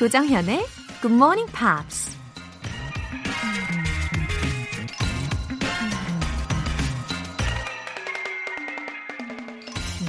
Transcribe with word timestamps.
조정현의 0.00 0.64
Good 1.02 1.14
Morning 1.14 1.52
Pops. 1.52 2.16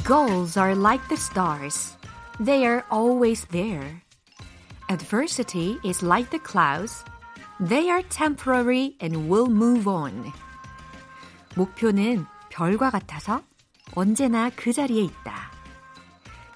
Goals 0.05 0.57
are 0.57 0.75
like 0.75 1.05
the 1.09 1.17
stars. 1.17 1.97
They 2.39 2.63
are 2.65 2.85
always 2.89 3.43
there. 3.51 4.01
Adversity 4.87 5.77
is 5.83 6.01
like 6.01 6.29
the 6.29 6.39
clouds. 6.39 7.03
They 7.59 7.89
are 7.89 8.03
temporary 8.03 8.95
and 9.01 9.29
will 9.29 9.51
move 9.51 9.89
on. 9.89 10.31
목표는 11.55 12.25
별과 12.49 12.91
같아서 12.91 13.43
언제나 13.93 14.51
그 14.55 14.71
자리에 14.71 15.03
있다. 15.03 15.51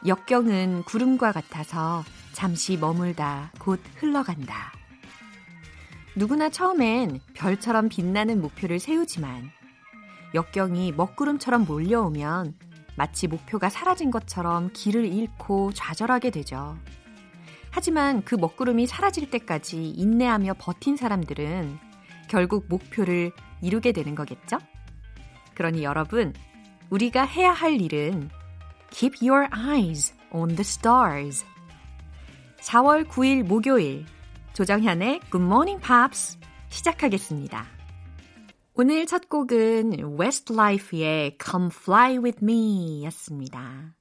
역경은 0.07 0.83
구름과 0.85 1.33
같아서 1.33 2.05
잠시 2.35 2.75
머물다 2.75 3.53
곧 3.59 3.79
흘러간다. 3.95 4.73
누구나 6.17 6.49
처음엔 6.49 7.21
별처럼 7.33 7.87
빛나는 7.87 8.41
목표를 8.41 8.77
세우지만 8.77 9.49
역경이 10.33 10.91
먹구름처럼 10.91 11.63
몰려오면 11.63 12.53
마치 12.97 13.27
목표가 13.27 13.69
사라진 13.69 14.11
것처럼 14.11 14.69
길을 14.73 15.05
잃고 15.05 15.71
좌절하게 15.71 16.31
되죠. 16.31 16.77
하지만 17.71 18.21
그 18.25 18.35
먹구름이 18.35 18.85
사라질 18.85 19.29
때까지 19.29 19.91
인내하며 19.91 20.55
버틴 20.59 20.97
사람들은 20.97 21.79
결국 22.27 22.65
목표를 22.67 23.31
이루게 23.61 23.93
되는 23.93 24.13
거겠죠? 24.13 24.57
그러니 25.53 25.85
여러분, 25.85 26.33
우리가 26.89 27.23
해야 27.23 27.53
할 27.53 27.79
일은 27.79 28.29
Keep 28.91 29.25
your 29.25 29.47
eyes 29.55 30.13
on 30.31 30.49
the 30.49 30.61
stars. 30.61 31.45
4월 32.65 33.05
9일 33.07 33.43
목요일 33.43 34.05
조정현의 34.53 35.19
Good 35.31 35.45
Morning 35.45 35.79
Pops 35.85 36.39
시작하겠습니다. 36.69 37.63
오늘 38.73 39.05
첫 39.05 39.29
곡은 39.29 40.17
Westlife의 40.19 41.37
Come 41.39 41.67
Fly 41.71 42.17
With 42.17 42.39
Me 42.41 43.03
였습니다. 43.05 43.93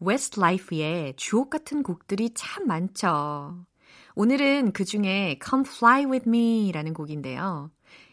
Westlife의 0.00 1.12
주옥 1.16 1.50
같은 1.50 1.82
곡들이 1.82 2.30
참 2.32 2.66
많죠. 2.66 3.66
오늘은 4.14 4.72
그 4.72 4.86
중에 4.86 5.38
Come 5.44 5.66
Fly 5.68 6.06
With 6.06 6.26
Me라는 6.26 6.94
곡인데요. 6.94 7.70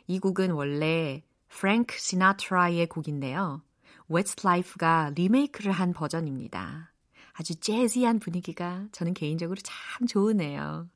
이 0.08 0.20
곡은 0.20 0.52
원래 0.52 1.24
프랭크 1.48 1.98
시나트라의 1.98 2.88
곡인데요. 2.88 3.62
웨스트라이프가 4.10 5.12
리메이크를 5.16 5.72
한 5.72 5.94
버전입니다. 5.94 6.92
아주 7.40 7.56
jazzy한 7.56 8.20
분위기가 8.20 8.88
저는 8.92 9.14
개인적으로 9.14 9.60
참 9.64 10.08
좋으네요. 10.08 10.90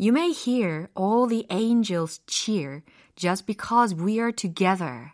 You 0.00 0.10
may 0.10 0.32
hear 0.32 0.88
all 0.98 1.28
the 1.28 1.46
angels 1.50 2.20
cheer 2.26 2.82
just 3.14 3.46
because 3.46 3.94
we 3.96 4.14
are 4.14 4.32
together. 4.32 5.12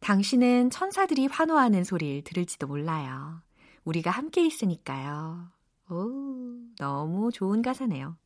당신은 0.00 0.70
천사들이 0.70 1.28
환호하는 1.28 1.84
소리를 1.84 2.24
들을지도 2.24 2.66
몰라요. 2.66 3.40
우리가 3.84 4.10
함께 4.10 4.44
있으니까요. 4.44 5.48
오, 5.88 6.56
너무 6.78 7.30
좋은 7.30 7.62
가사네요. 7.62 8.16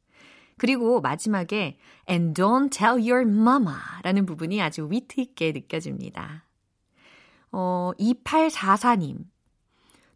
그리고 0.56 1.02
마지막에 1.02 1.78
And 2.08 2.40
don't 2.40 2.70
tell 2.70 2.94
your 2.98 3.20
mama 3.20 3.76
라는 4.02 4.24
부분이 4.24 4.62
아주 4.62 4.88
위트 4.90 5.20
있게 5.20 5.52
느껴집니다. 5.52 6.44
어, 7.52 7.92
2844님. 7.98 9.24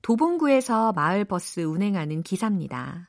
도봉구에서 0.03 0.93
마을버스 0.93 1.60
운행하는 1.60 2.22
기사입니다. 2.22 3.09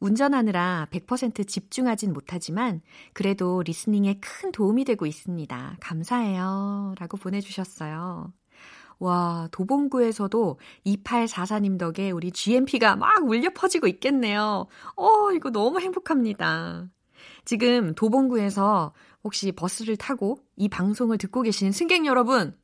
운전하느라 0.00 0.86
100% 0.90 1.48
집중하진 1.48 2.12
못하지만 2.12 2.82
그래도 3.12 3.62
리스닝에 3.62 4.20
큰 4.20 4.52
도움이 4.52 4.84
되고 4.84 5.06
있습니다. 5.06 5.78
감사해요. 5.80 6.94
라고 6.98 7.16
보내주셨어요. 7.16 8.32
와, 9.00 9.48
도봉구에서도 9.52 10.58
2844님 10.86 11.78
덕에 11.78 12.10
우리 12.10 12.30
GMP가 12.30 12.96
막 12.96 13.24
울려 13.24 13.50
퍼지고 13.54 13.86
있겠네요. 13.86 14.66
어, 14.96 15.32
이거 15.32 15.50
너무 15.50 15.80
행복합니다. 15.80 16.88
지금 17.44 17.94
도봉구에서 17.94 18.92
혹시 19.24 19.52
버스를 19.52 19.96
타고 19.96 20.38
이 20.56 20.68
방송을 20.68 21.18
듣고 21.18 21.42
계시는 21.42 21.72
승객 21.72 22.06
여러분, 22.06 22.56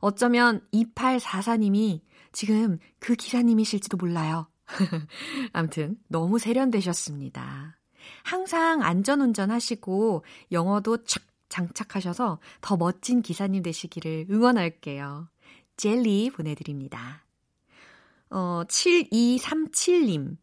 어쩌면 0.00 0.62
2844님이 0.72 2.00
지금 2.36 2.78
그 2.98 3.14
기사님이실지도 3.14 3.96
몰라요. 3.96 4.46
암튼 5.54 5.96
너무 6.06 6.38
세련되셨습니다. 6.38 7.78
항상 8.24 8.82
안전운전 8.82 9.50
하시고 9.50 10.22
영어도 10.52 11.02
착 11.04 11.22
장착하셔서 11.48 12.38
더 12.60 12.76
멋진 12.76 13.22
기사님 13.22 13.62
되시기를 13.62 14.26
응원할게요. 14.30 15.30
젤리 15.78 16.28
보내드립니다. 16.28 17.24
어, 18.28 18.64
7237님. 18.68 20.36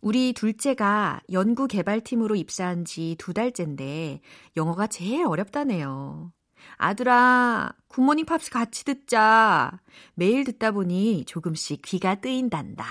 우리 0.00 0.32
둘째가 0.32 1.20
연구개발팀으로 1.30 2.36
입사한 2.36 2.86
지 2.86 3.16
두 3.18 3.34
달째인데 3.34 4.22
영어가 4.56 4.86
제일 4.86 5.26
어렵다네요. 5.26 6.32
아들아, 6.76 7.72
굿모닝 7.88 8.26
팝스 8.26 8.50
같이 8.50 8.84
듣자. 8.84 9.80
매일 10.14 10.44
듣다 10.44 10.70
보니 10.70 11.24
조금씩 11.26 11.82
귀가 11.82 12.16
뜨인단다. 12.16 12.84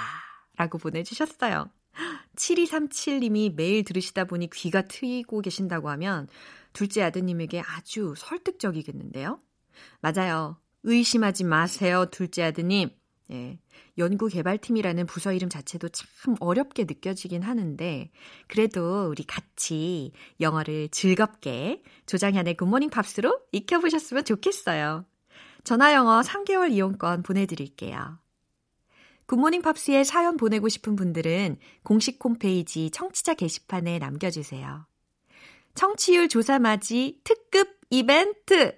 라고 0.58 0.78
보내주셨어요. 0.78 1.70
7237님이 2.36 3.54
매일 3.56 3.84
들으시다 3.84 4.26
보니 4.26 4.50
귀가 4.50 4.82
트이고 4.84 5.42
계신다고 5.42 5.90
하면 5.90 6.28
둘째 6.74 7.04
아드님에게 7.04 7.62
아주 7.62 8.14
설득적이겠는데요? 8.18 9.40
맞아요. 10.02 10.58
의심하지 10.84 11.44
마세요, 11.44 12.06
둘째 12.12 12.44
아드님. 12.44 12.90
예. 13.32 13.60
연구개발팀이라는 13.98 15.06
부서 15.06 15.34
이름 15.34 15.50
자체도 15.50 15.90
참 15.90 16.36
어렵게 16.40 16.86
느껴지긴 16.86 17.42
하는데, 17.42 18.10
그래도 18.48 19.10
우리 19.10 19.24
같이 19.24 20.12
영어를 20.40 20.90
즐겁게 20.90 21.84
조장현의 22.06 22.56
굿모닝 22.56 22.90
팝스로 22.90 23.40
익혀보셨으면 23.52 24.24
좋겠어요. 24.26 25.06
전화영어 25.64 26.22
3개월 26.22 26.72
이용권 26.72 27.24
보내드릴게요. 27.24 28.20
굿모닝 29.26 29.62
팝스에 29.62 30.06
사연 30.06 30.38
보내고 30.38 30.70
싶은 30.70 30.96
분들은 30.96 31.58
공식 31.84 32.24
홈페이지 32.24 32.90
청취자 32.90 33.34
게시판에 33.34 34.00
남겨주세요. 34.00 34.88
청취율 35.76 36.30
조사 36.30 36.60
맞이 36.60 37.20
특급 37.26 37.78
이벤트! 37.90 38.78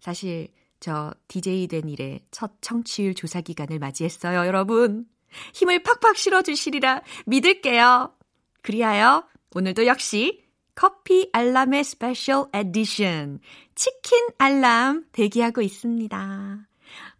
사실 0.00 0.48
저 0.80 1.12
DJ 1.28 1.68
된 1.68 1.88
이래 1.88 2.20
첫 2.30 2.52
청취율 2.60 3.14
조사 3.14 3.40
기간을 3.40 3.78
맞이했어요, 3.78 4.46
여러분. 4.46 5.06
힘을 5.54 5.82
팍팍 5.82 6.16
실어주시리라 6.16 7.02
믿을게요. 7.26 8.14
그리하여 8.62 9.28
오늘도 9.54 9.86
역시 9.86 10.44
커피 10.74 11.28
알람의 11.32 11.84
special 11.84 12.46
edition 12.52 13.40
치킨 13.74 14.26
알람 14.38 15.06
대기하고 15.12 15.60
있습니다. 15.60 16.68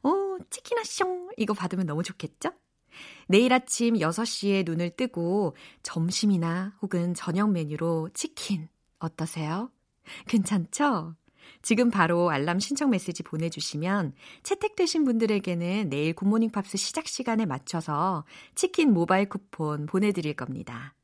오, 0.02 0.38
치킨 0.48 0.78
아숑 0.78 1.34
이거 1.36 1.52
받으면 1.52 1.86
너무 1.86 2.02
좋겠죠? 2.02 2.50
내일 3.28 3.52
아침 3.52 3.94
6시에 3.94 4.64
눈을 4.64 4.96
뜨고 4.96 5.54
점심이나 5.82 6.74
혹은 6.82 7.14
저녁 7.14 7.50
메뉴로 7.52 8.10
치킨 8.14 8.68
어떠세요? 8.98 9.70
괜찮죠? 10.26 11.14
지금 11.62 11.90
바로 11.90 12.30
알람 12.30 12.60
신청 12.60 12.90
메시지 12.90 13.22
보내주시면 13.22 14.12
채택되신 14.42 15.04
분들에게는 15.04 15.90
내일 15.90 16.14
굿모닝 16.14 16.50
팝스 16.50 16.76
시작 16.76 17.06
시간에 17.06 17.46
맞춰서 17.46 18.24
치킨 18.54 18.92
모바일 18.92 19.28
쿠폰 19.28 19.86
보내드릴 19.86 20.34
겁니다. 20.34 20.94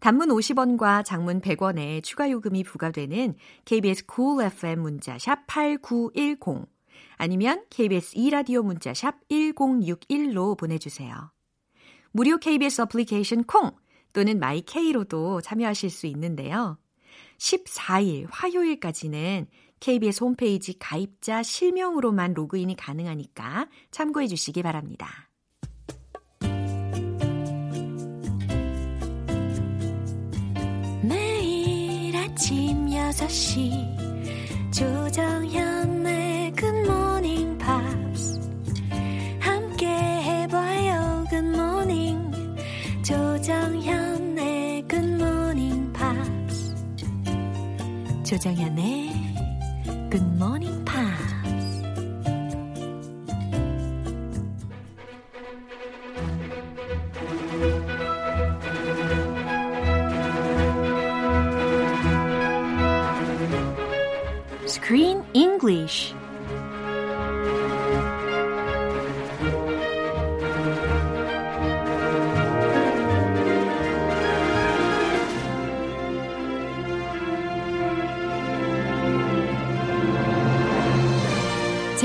단문 0.00 0.30
50원과 0.30 1.04
장문 1.04 1.40
100원의 1.40 2.02
추가 2.02 2.28
요금이 2.28 2.64
부과되는 2.64 3.36
KBS 3.64 4.06
cool 4.12 4.44
FM 4.46 4.80
문자샵 4.80 5.46
8910 5.46 6.66
아니면 7.16 7.64
KBS 7.70 8.16
2라디오 8.16 8.64
문자샵 8.64 9.28
1061로 9.28 10.58
보내주세요. 10.58 11.30
무료 12.10 12.36
KBS 12.38 12.80
어플리케이션 12.82 13.44
콩 13.44 13.70
또는 14.12 14.38
my 14.38 14.67
K로도 14.67 15.40
참여하실 15.40 15.90
수 15.90 16.06
있는데요. 16.08 16.78
14일 17.42 18.26
화요일까지는 18.30 19.46
KBS 19.80 20.22
홈페이지 20.22 20.78
가입자 20.78 21.42
실명으로만 21.42 22.34
로그인이 22.34 22.76
가능하니까 22.76 23.68
참고해 23.90 24.28
주시기 24.28 24.62
바랍니다. 24.62 25.28
매일 31.02 32.16
아침 32.16 32.86
6시 32.86 34.72
조정현의 34.72 36.21
조정현의 48.32 49.10
Morning 50.10 50.51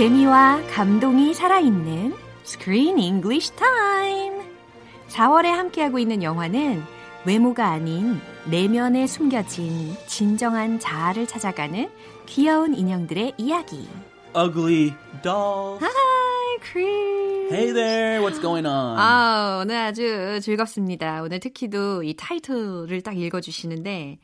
재미와 0.07 0.61
감동이 0.73 1.33
살아있는 1.33 2.15
Screen 2.45 2.97
English 2.97 3.51
Time. 3.57 4.41
4월에 5.09 5.47
함께하고 5.47 5.99
있는 5.99 6.23
영화는 6.23 6.81
외모가 7.25 7.71
아닌 7.71 8.21
내면에 8.45 9.05
숨겨진 9.05 9.97
진정한 10.07 10.79
자아를 10.79 11.27
찾아가는 11.27 11.89
귀여운 12.25 12.73
인형들의 12.73 13.33
이야기. 13.37 13.89
ugly 14.33 14.93
dolls. 15.23 15.83
Hi, 15.83 16.57
Chris. 16.61 17.53
Hey 17.53 17.73
there, 17.73 18.21
what's 18.21 18.39
going 18.39 18.65
on? 18.65 18.97
아, 18.97 19.59
오늘 19.61 19.75
아주 19.75 20.39
즐겁습니다. 20.41 21.21
오늘 21.21 21.41
특히도 21.41 22.03
이 22.03 22.13
타이틀을 22.15 23.01
딱 23.01 23.17
읽어주시는데 23.17 24.19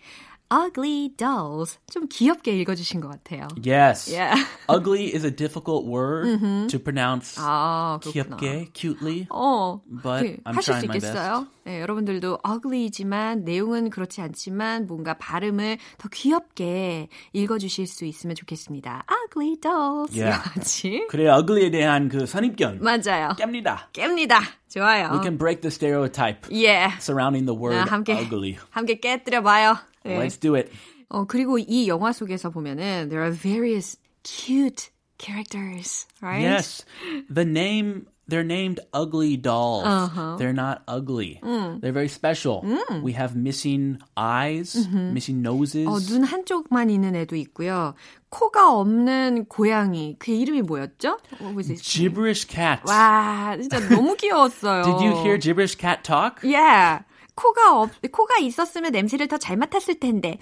Ugly 0.53 1.09
Dolls 1.17 1.79
좀 1.91 2.07
귀엽게 2.07 2.55
읽어주신 2.59 3.01
것 3.01 3.09
같아요. 3.09 3.47
yes. 3.65 4.13
Yeah. 4.13 4.35
ugly 4.69 5.13
is 5.13 5.25
a 5.25 5.31
difficult 5.31 5.85
word 5.88 6.39
to 6.69 6.77
pronounce 6.79 7.35
아, 7.41 8.00
그렇구나. 8.03 8.38
귀엽게, 8.38 8.69
cutely. 8.73 9.25
어, 9.31 9.81
But 9.88 10.21
그, 10.23 10.38
I'm 10.45 10.53
하실 10.55 10.73
수 10.75 10.81
trying 10.81 10.85
my 10.89 10.97
있겠어요? 10.97 11.47
네, 11.65 11.81
여러분들도 11.81 12.39
ugly지만 12.44 13.44
내용은 13.45 13.89
그렇지 13.89 14.21
않지만 14.21 14.85
뭔가 14.85 15.13
발음을 15.15 15.77
더 15.97 16.09
귀엽게 16.09 17.07
읽어주실 17.31 17.88
수 17.88 18.05
있으면 18.05 18.35
좋겠습니다. 18.35 19.05
Ugly 19.09 19.57
dolls. 19.61 20.13
Yeah. 20.13 21.07
그래, 21.09 21.29
ugly에 21.29 21.71
대한 21.71 22.09
그 22.09 22.25
선입견 22.25 22.79
맞아요. 22.81 23.29
깹니다. 23.39 23.91
깹니다. 23.94 24.41
좋아요. 24.69 25.09
We 25.13 25.21
can 25.21 25.38
break 25.38 25.61
the 25.61 25.71
stereotype 25.71 26.47
yeah. 26.51 26.97
surrounding 27.00 27.45
the 27.45 27.55
word 27.57 27.77
아, 27.77 27.85
함께 27.85 28.13
ugly. 28.13 28.57
함께 28.71 29.00
깨뜨려봐요. 29.00 29.77
네. 30.04 30.19
Let's 30.19 30.38
do 30.38 30.54
it. 30.56 30.70
어, 31.08 31.25
그리고 31.26 31.58
이 31.58 31.88
영화 31.88 32.12
속에서 32.12 32.50
보면은 32.50 33.08
there 33.08 33.22
are 33.22 33.32
various 33.32 33.96
cute 34.25 34.90
characters, 35.19 36.06
right? 36.20 36.42
Yes. 36.42 36.84
The 37.28 37.44
name 37.44 38.06
they're 38.28 38.44
named 38.44 38.80
ugly 38.92 39.38
dolls. 39.38 39.86
Uh-huh. 39.86 40.36
They're 40.36 40.52
not 40.52 40.82
ugly. 40.86 41.40
Mm. 41.42 41.80
They're 41.80 41.92
very 41.96 42.08
special. 42.08 42.62
We 43.02 43.12
have 43.12 43.34
missing 43.34 43.98
eyes, 44.19 44.76
missing 44.92 45.40
noses. 45.40 45.88
어, 45.88 45.98
눈 45.98 46.25
한쪽만 46.25 46.90
있는 46.90 47.16
애도 47.16 47.36
있고요. 47.36 47.94
코가 48.28 48.70
없는 48.76 49.46
고양이. 49.46 50.16
그 50.19 50.30
이름이 50.30 50.60
뭐였죠? 50.62 51.16
What 51.40 51.56
was 51.56 51.70
his 51.70 51.80
name? 51.80 52.12
Gibberish 52.12 52.44
cat. 52.46 52.82
와, 52.86 53.56
진짜 53.58 53.80
너무 53.88 54.14
귀여웠어요. 54.14 54.84
Did 54.84 55.00
you 55.00 55.16
hear 55.22 55.38
gibberish 55.38 55.76
cat 55.76 56.04
talk? 56.04 56.40
Yeah. 56.44 57.04
코가 57.35 57.80
없, 57.81 57.89
코가 58.12 58.38
있었으면 58.39 58.91
냄새를 58.91 59.27
더 59.27 59.38
잘 59.38 59.57
맡았을 59.57 60.00
텐데. 60.00 60.38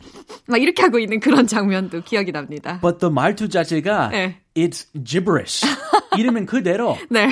막 0.48 0.62
이렇게 0.62 0.82
하고 0.84 1.00
있는 1.00 1.20
그런 1.20 1.48
장면도 1.48 2.02
기억이 2.04 2.32
납니다. 2.32 2.80
But 2.82 3.00
the 3.00 3.12
말투 3.14 3.48
자체가 3.50 4.10
네. 4.10 4.38
it's 4.56 4.86
gibberish. 5.04 5.66
이름은 6.18 6.46
그대로. 6.46 6.98
네. 7.10 7.30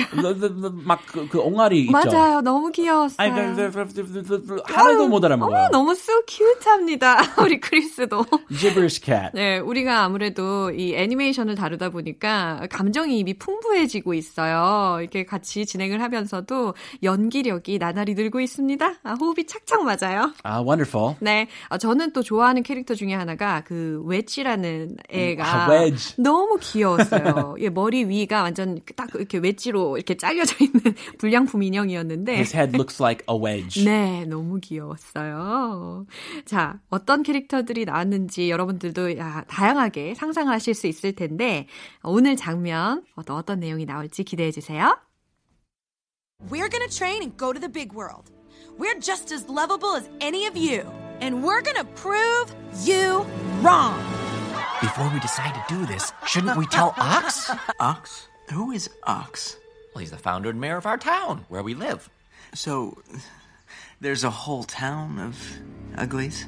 막그 0.84 1.28
그 1.28 1.38
옹알이 1.38 1.80
있죠. 1.82 1.92
맞아요. 1.92 2.40
너무 2.40 2.70
귀여웠어요. 2.70 3.16
아니, 3.18 3.34
그, 3.34 3.70
그, 3.70 3.70
그, 3.70 4.12
그, 4.12 4.22
그, 4.22 4.46
그, 4.46 4.62
하나도 4.64 5.08
못 5.08 5.24
알아먹어요. 5.24 5.64
어, 5.64 5.68
너무 5.70 5.92
so 5.92 6.22
cute합니다. 6.26 7.18
우리 7.42 7.60
크리스도. 7.60 8.24
gibberish 8.50 9.02
cat. 9.04 9.30
네, 9.34 9.58
우리가 9.58 10.02
아무래도 10.02 10.70
이 10.70 10.94
애니메이션을 10.94 11.54
다루다 11.54 11.90
보니까 11.90 12.66
감정이입이 12.70 13.34
풍부해지고 13.34 14.14
있어요. 14.14 14.98
이렇게 15.00 15.24
같이 15.24 15.66
진행을 15.66 16.00
하면서도 16.02 16.74
연기력이 17.02 17.78
나날이 17.78 18.14
늘고 18.14 18.40
있습니다. 18.40 18.94
아, 19.02 19.12
호흡이 19.20 19.46
착착 19.46 19.84
맞아요. 19.84 20.32
아, 20.42 20.60
wonderful. 20.62 21.16
네, 21.20 21.48
아, 21.68 21.78
저는 21.78 22.12
또 22.12 22.22
좋아하는 22.22 22.62
캐릭터 22.62 22.94
중에 22.94 23.14
하나가 23.14 23.62
그 23.64 24.02
웨지라는 24.06 24.96
애가 25.10 25.44
아. 25.44 25.68
너무 26.16 26.58
귀여웠어요. 26.60 27.56
예, 27.60 27.68
머리 27.68 28.04
위가 28.04 28.42
완전 28.42 28.69
딱 28.96 29.10
이렇게 29.14 29.38
웨지로 29.38 29.96
이렇게 29.96 30.16
잘려져 30.16 30.56
있는 30.60 30.80
불량품 31.18 31.62
인형이었는데. 31.62 32.34
His 32.34 32.54
head 32.54 32.76
looks 32.76 33.02
like 33.02 33.24
a 33.30 33.36
wedge. 33.36 33.84
네, 33.84 34.24
너무 34.26 34.60
귀여웠어요. 34.60 36.06
자, 36.44 36.80
어떤 36.88 37.22
캐릭터들이 37.22 37.84
나왔는지 37.84 38.50
여러분들도 38.50 39.18
야, 39.18 39.44
다양하게 39.48 40.14
상상을 40.14 40.52
하실 40.52 40.74
수 40.74 40.86
있을 40.86 41.12
텐데 41.14 41.66
오늘 42.02 42.36
장면 42.36 43.04
어떤 43.16 43.36
어떤 43.36 43.60
내용이 43.60 43.84
나올지 43.86 44.24
기대해 44.24 44.50
주세요. 44.50 44.98
We're 46.50 46.70
gonna 46.70 46.88
train 46.88 47.22
and 47.22 47.36
go 47.36 47.52
to 47.52 47.60
the 47.60 47.70
big 47.70 47.92
world. 47.94 48.30
We're 48.78 48.98
just 48.98 49.32
as 49.34 49.46
lovable 49.48 49.94
as 49.94 50.08
any 50.20 50.46
of 50.46 50.56
you. 50.56 50.88
And 51.20 51.44
we're 51.44 51.60
gonna 51.60 51.84
prove 51.96 52.54
you 52.82 53.26
wrong. 53.60 54.00
Before 54.80 55.10
we 55.12 55.20
decide 55.20 55.52
to 55.52 55.62
do 55.68 55.84
this, 55.84 56.10
shouldn't 56.24 56.56
we 56.56 56.64
tell 56.64 56.94
Ox? 56.96 57.50
Ox? 57.78 58.29
Who 58.51 58.71
is 58.71 58.89
Ox? 59.03 59.57
Well, 59.93 60.01
he's 60.01 60.11
the 60.11 60.17
founder 60.17 60.49
and 60.49 60.59
mayor 60.59 60.77
of 60.77 60.85
our 60.85 60.97
town, 60.97 61.45
where 61.49 61.63
we 61.63 61.73
live. 61.73 62.09
So, 62.53 62.97
there's 64.01 64.23
a 64.23 64.29
whole 64.29 64.63
town 64.63 65.19
of 65.19 65.35
uglies? 65.97 66.45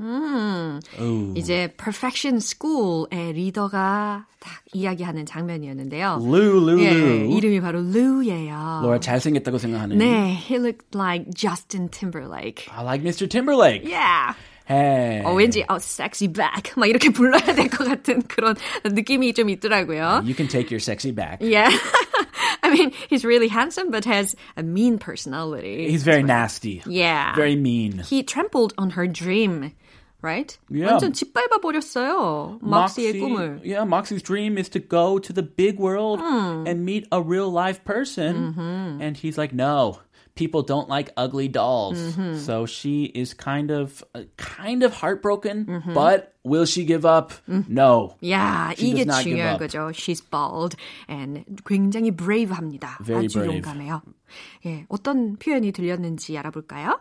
음, 0.00 0.80
Ooh. 1.00 1.34
이제 1.36 1.74
Perfection 1.76 2.36
School의 2.38 3.32
리더가 3.32 4.26
딱 4.38 4.62
이야기하는 4.72 5.26
장면이었는데요. 5.26 6.18
Lou, 6.22 6.60
Lou, 6.60 6.78
예, 6.78 6.90
Lou. 6.92 7.36
이름이 7.36 7.60
바로 7.60 7.80
Lou예요. 7.80 8.80
Laura 8.82 9.00
잘생겼다고 9.00 9.58
생각하는. 9.58 9.98
네, 9.98 10.34
he 10.34 10.58
looked 10.60 10.94
like 10.94 11.34
Justin 11.34 11.88
Timberlake. 11.88 12.68
I 12.70 12.82
like 12.84 13.02
Mr. 13.02 13.28
Timberlake. 13.28 13.82
Yeah. 13.84 14.34
Hey. 14.66 15.22
어, 15.24 15.32
왠지 15.32 15.64
어, 15.68 15.76
sexy 15.80 16.28
back 16.28 16.74
막 16.76 16.86
이렇게 16.88 17.08
불러야 17.08 17.40
될 17.54 17.68
것 17.70 17.86
같은 17.88 18.20
그런 18.28 18.54
느낌이 18.84 19.32
좀 19.32 19.48
있더라고요. 19.48 20.22
You 20.26 20.34
can 20.34 20.46
take 20.48 20.70
your 20.70 20.80
sexy 20.80 21.10
back. 21.10 21.38
Yeah. 21.40 21.70
I 22.62 22.70
mean, 22.70 22.92
he's 23.08 23.24
really 23.24 23.48
handsome 23.48 23.90
but 23.90 24.04
has 24.04 24.36
a 24.58 24.62
mean 24.62 24.98
personality. 24.98 25.88
He's 25.88 26.02
very 26.02 26.22
nasty. 26.22 26.82
yeah. 26.86 27.34
Very 27.34 27.56
mean. 27.56 27.98
He 28.04 28.22
trampled 28.22 28.74
on 28.76 28.90
her 28.90 29.06
dream. 29.06 29.72
Right? 30.20 30.50
Yeah. 30.68 30.90
완전 30.98 31.14
짓밟아 31.14 31.62
버렸어요. 31.62 32.58
막시의 32.60 33.20
꿈을. 33.20 33.60
yeah, 33.62 33.84
Moxie's 33.84 34.20
dream 34.20 34.58
is 34.58 34.68
to 34.70 34.80
go 34.80 35.20
to 35.20 35.32
the 35.32 35.44
big 35.44 35.78
world 35.78 36.18
Hmm. 36.20 36.66
and 36.66 36.84
meet 36.84 37.06
a 37.12 37.22
real 37.22 37.48
live 37.48 37.84
person. 37.84 38.52
Mm-hmm. 38.52 39.00
And 39.00 39.16
he's 39.16 39.38
like, 39.38 39.54
no, 39.54 40.00
people 40.34 40.62
don't 40.62 40.88
like 40.88 41.10
ugly 41.16 41.48
dolls. 41.48 41.98
Mm-hmm. 41.98 42.36
So 42.38 42.64
she 42.66 43.04
is 43.14 43.34
kind 43.34 43.70
of, 43.70 44.04
uh, 44.14 44.22
kind 44.36 44.82
of 44.82 44.92
heartbroken. 44.94 45.66
Mm-hmm. 45.66 45.94
But 45.94 46.34
will 46.44 46.64
she 46.64 46.84
give 46.84 47.04
up? 47.04 47.32
No. 47.48 48.16
야, 48.22 48.72
She 48.76 48.92
이게 48.92 49.04
does 49.04 49.06
not 49.06 49.24
give 49.24 49.36
중요한 49.36 49.54
up. 49.54 49.60
거죠. 49.60 49.92
She's 49.94 50.20
bald 50.20 50.76
and 51.08 51.44
굉장히 51.64 52.10
brave합니다. 52.10 52.98
Very 53.02 53.26
아주 53.26 53.40
brave. 53.40 53.54
용감해요. 53.62 54.02
예, 54.66 54.86
어떤 54.88 55.36
표현이 55.36 55.72
들렸는지 55.72 56.36
알아볼까요? 56.38 57.00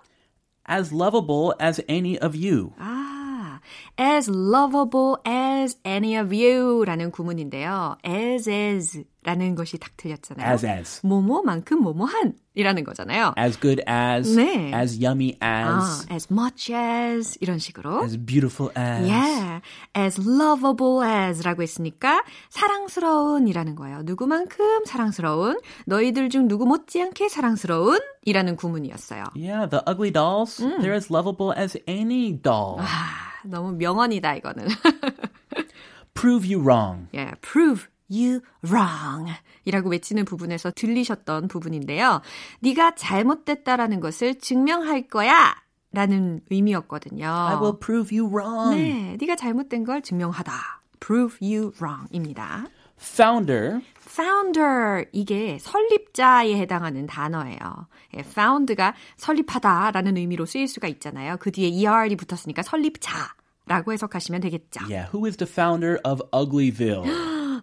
As 0.69 0.91
lovable 0.91 1.53
as 1.61 1.81
any 1.87 2.17
of 2.19 2.35
you. 2.35 2.73
아, 2.77 3.10
as 3.99 4.29
lovable 4.29 5.17
as 5.25 5.77
any 5.85 6.15
of 6.15 6.33
you라는 6.33 7.11
구문인데요. 7.11 7.97
as 8.05 8.49
as 8.49 9.03
라는 9.27 9.55
것이 9.55 9.77
딱 9.77 9.91
들렸잖아요. 9.97 10.49
As 10.49 10.65
as. 10.65 11.05
뭐뭐만큼 11.05 11.81
뭐뭐한이라는 11.83 12.85
거잖아요. 12.85 13.33
As 13.37 13.59
good 13.59 13.83
as. 13.85 14.33
네. 14.33 14.71
As 14.73 15.03
yummy 15.03 15.35
아, 15.41 15.81
as. 15.83 16.07
as 16.09 16.27
much 16.31 16.73
as 16.73 17.37
이런 17.41 17.59
식으로. 17.59 18.03
As 18.03 18.17
beautiful 18.17 18.71
as. 18.77 19.05
Yeah, 19.05 19.59
as 19.97 20.17
lovable 20.17 21.03
as라고 21.03 21.61
했으니까 21.61 22.23
사랑스러운이라는 22.49 23.75
거예요. 23.75 24.03
누구만큼 24.03 24.85
사랑스러운, 24.85 25.59
너희들 25.87 26.29
중 26.29 26.47
누구 26.47 26.65
못지않게 26.65 27.27
사랑스러운이라는 27.27 28.55
구문이었어요. 28.55 29.25
Yeah, 29.35 29.69
the 29.69 29.83
ugly 29.85 30.11
dolls, 30.11 30.63
they're 30.79 30.95
as 30.95 31.11
lovable 31.11 31.51
as 31.51 31.77
any 31.85 32.31
doll. 32.31 32.79
아, 32.79 33.30
너무 33.44 33.72
명언이다 33.72 34.34
이거는. 34.36 34.66
Prove 36.14 36.46
you 36.54 36.62
wrong. 36.62 37.08
yeah, 37.14 37.34
prove 37.40 37.86
you 38.10 38.40
wrong 38.64 39.32
이라고 39.64 39.90
외치는 39.90 40.24
부분에서 40.24 40.70
들리셨던 40.70 41.48
부분인데요. 41.48 42.20
네가 42.60 42.94
잘못됐다라는 42.96 44.00
것을 44.00 44.38
증명할 44.38 45.08
거야 45.08 45.54
라는 45.92 46.40
의미였거든요. 46.50 47.26
I 47.26 47.56
will 47.56 47.78
prove 47.78 48.16
you 48.18 48.30
wrong. 48.30 48.76
네, 48.76 49.16
네가 49.20 49.36
잘못된 49.36 49.84
걸 49.84 50.02
증명하다. 50.02 50.52
prove 51.00 51.38
you 51.42 51.72
wrong입니다. 51.80 52.66
Founder 53.02 53.80
founder 54.12 55.06
이게 55.12 55.58
설립자에 55.58 56.54
해당하는 56.56 57.06
단어예요. 57.06 57.58
예, 58.14 58.20
found가 58.20 58.94
설립하다라는 59.16 60.18
의미로 60.18 60.44
쓰일 60.44 60.68
수가 60.68 60.86
있잖아요. 60.88 61.36
그 61.40 61.50
뒤에 61.50 61.68
er이 61.70 62.16
붙었으니까 62.16 62.62
설립자라고 62.62 63.92
해석하시면 63.92 64.42
되겠죠. 64.42 64.84
Yeah, 64.84 65.08
who 65.12 65.26
is 65.26 65.36
the 65.38 65.50
founder 65.50 65.98
of 66.04 66.22
Uglyville? 66.32 67.04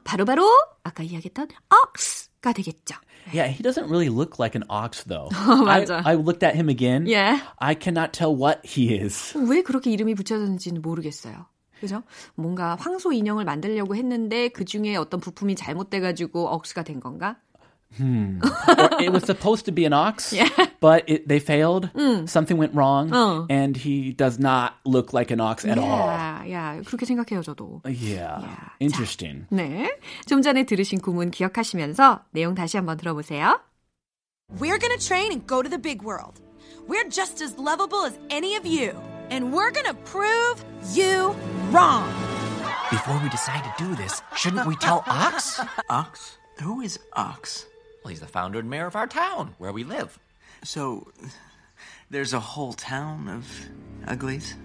바로 0.03 0.25
바로 0.25 0.43
아까 0.84 1.03
이야기했던 1.03 1.50
ox가 1.69 2.53
되겠죠. 2.53 2.96
yeah, 3.31 3.48
he 3.48 3.62
doesn't 3.62 3.88
really 3.89 4.10
look 4.10 4.39
like 4.39 4.55
an 4.55 4.63
ox 4.69 5.03
though. 5.03 5.29
맞아. 5.65 6.01
I, 6.03 6.13
I 6.13 6.15
looked 6.15 6.43
at 6.43 6.55
him 6.55 6.69
again. 6.69 7.05
Yeah. 7.05 7.41
I 7.60 7.75
cannot 7.75 8.12
tell 8.12 8.34
what 8.36 8.65
he 8.65 8.96
is. 8.96 9.38
왜 9.38 9.62
그렇게 9.62 9.91
이름이 9.91 10.15
붙여졌는지는 10.15 10.81
모르겠어요. 10.81 11.46
그죠? 11.80 12.04
뭔가 12.36 12.76
황소 12.80 13.12
인형을 13.14 13.46
만들려고 13.46 13.96
했는데 13.96 14.50
그 14.50 14.66
중에 14.66 14.96
어떤 14.96 15.20
부품이 15.20 15.56
잘못돼가지고 15.56 16.48
억스가 16.50 16.84
된 16.84 17.00
건가? 17.00 17.38
Or 18.00 19.02
it 19.02 19.12
was 19.12 19.24
supposed 19.26 19.66
to 19.66 19.72
be 19.74 19.84
an 19.84 19.94
ox, 19.94 20.32
but 20.80 21.04
it, 21.08 21.28
they 21.28 21.40
failed. 21.40 21.90
Something 22.30 22.60
went 22.60 22.76
wrong, 22.76 23.10
어. 23.12 23.48
and 23.50 23.76
he 23.76 24.14
does 24.14 24.38
not 24.38 24.74
look 24.86 25.12
like 25.12 25.32
an 25.32 25.42
ox 25.42 25.66
at 25.66 25.80
all. 25.80 26.08
야, 26.08 26.44
야, 26.52 26.82
그렇게 26.86 27.08
생각해요, 27.08 27.42
저도. 27.42 27.82
Yeah, 27.86 28.44
Yeah. 28.46 28.70
interesting. 28.80 29.48
네. 29.50 29.90
좀 30.28 30.44
전에 30.44 30.66
들으신 30.66 31.00
구문 31.02 31.32
기억하시면서 31.32 32.26
내용 32.30 32.54
다시 32.54 32.78
한번 32.78 32.96
들어보세요. 32.98 33.60
We're 34.60 34.78
gonna 34.80 35.00
train 35.00 35.32
and 35.32 35.48
go 35.48 35.64
to 35.64 35.70
the 35.70 35.82
big 35.82 36.04
world. 36.06 36.40
We're 36.88 37.10
just 37.10 37.42
as 37.44 37.58
lovable 37.58 38.06
as 38.06 38.20
any 38.30 38.56
of 38.56 38.68
you. 38.68 38.94
And 39.32 39.52
we're 39.52 39.72
gonna 39.72 39.94
prove 40.06 40.64
you 40.94 41.34
wrong. 41.72 42.08
Before 42.90 43.20
we 43.22 43.30
decide 43.30 43.64
to 43.64 43.74
do 43.84 43.96
this, 43.96 44.22
shouldn't 44.36 44.66
we 44.68 44.76
tell 44.76 45.04
Ox? 45.08 45.62
Ox? 45.90 46.38
Who 46.62 46.82
is 46.82 47.00
Ox? 47.14 47.66
Well, 48.04 48.10
he's 48.10 48.20
the 48.20 48.28
founder 48.28 48.60
and 48.60 48.70
mayor 48.70 48.88
of 48.88 48.96
our 48.96 49.08
town, 49.08 49.56
where 49.60 49.72
we 49.72 49.84
live. 49.84 50.18
So, 50.64 51.12
there's 52.10 52.34
a 52.34 52.40
whole 52.40 52.74
town 52.74 53.28
of 53.28 53.46
uglies? 54.08 54.56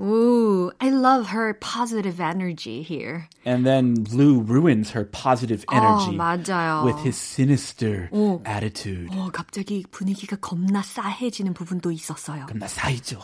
Ooh, 0.00 0.72
I 0.80 0.88
love 0.88 1.26
her 1.28 1.52
positive 1.60 2.20
energy 2.20 2.82
here. 2.82 3.28
And 3.44 3.66
then 3.66 4.06
Lou 4.10 4.40
ruins 4.40 4.90
her 4.92 5.04
positive 5.04 5.62
energy 5.70 6.16
맞아요. 6.16 6.84
with 6.84 6.98
his 7.04 7.16
sinister 7.18 8.08
오. 8.10 8.40
attitude. 8.46 9.10
어, 9.12 9.28
갑자기 9.30 9.84
분위기가 9.90 10.36
겁나 10.36 10.80
싸해지는 10.82 11.52
부분도 11.52 11.90
있었어요. 11.90 12.46
겁나 12.46 12.66
쌓이죠. 12.66 13.18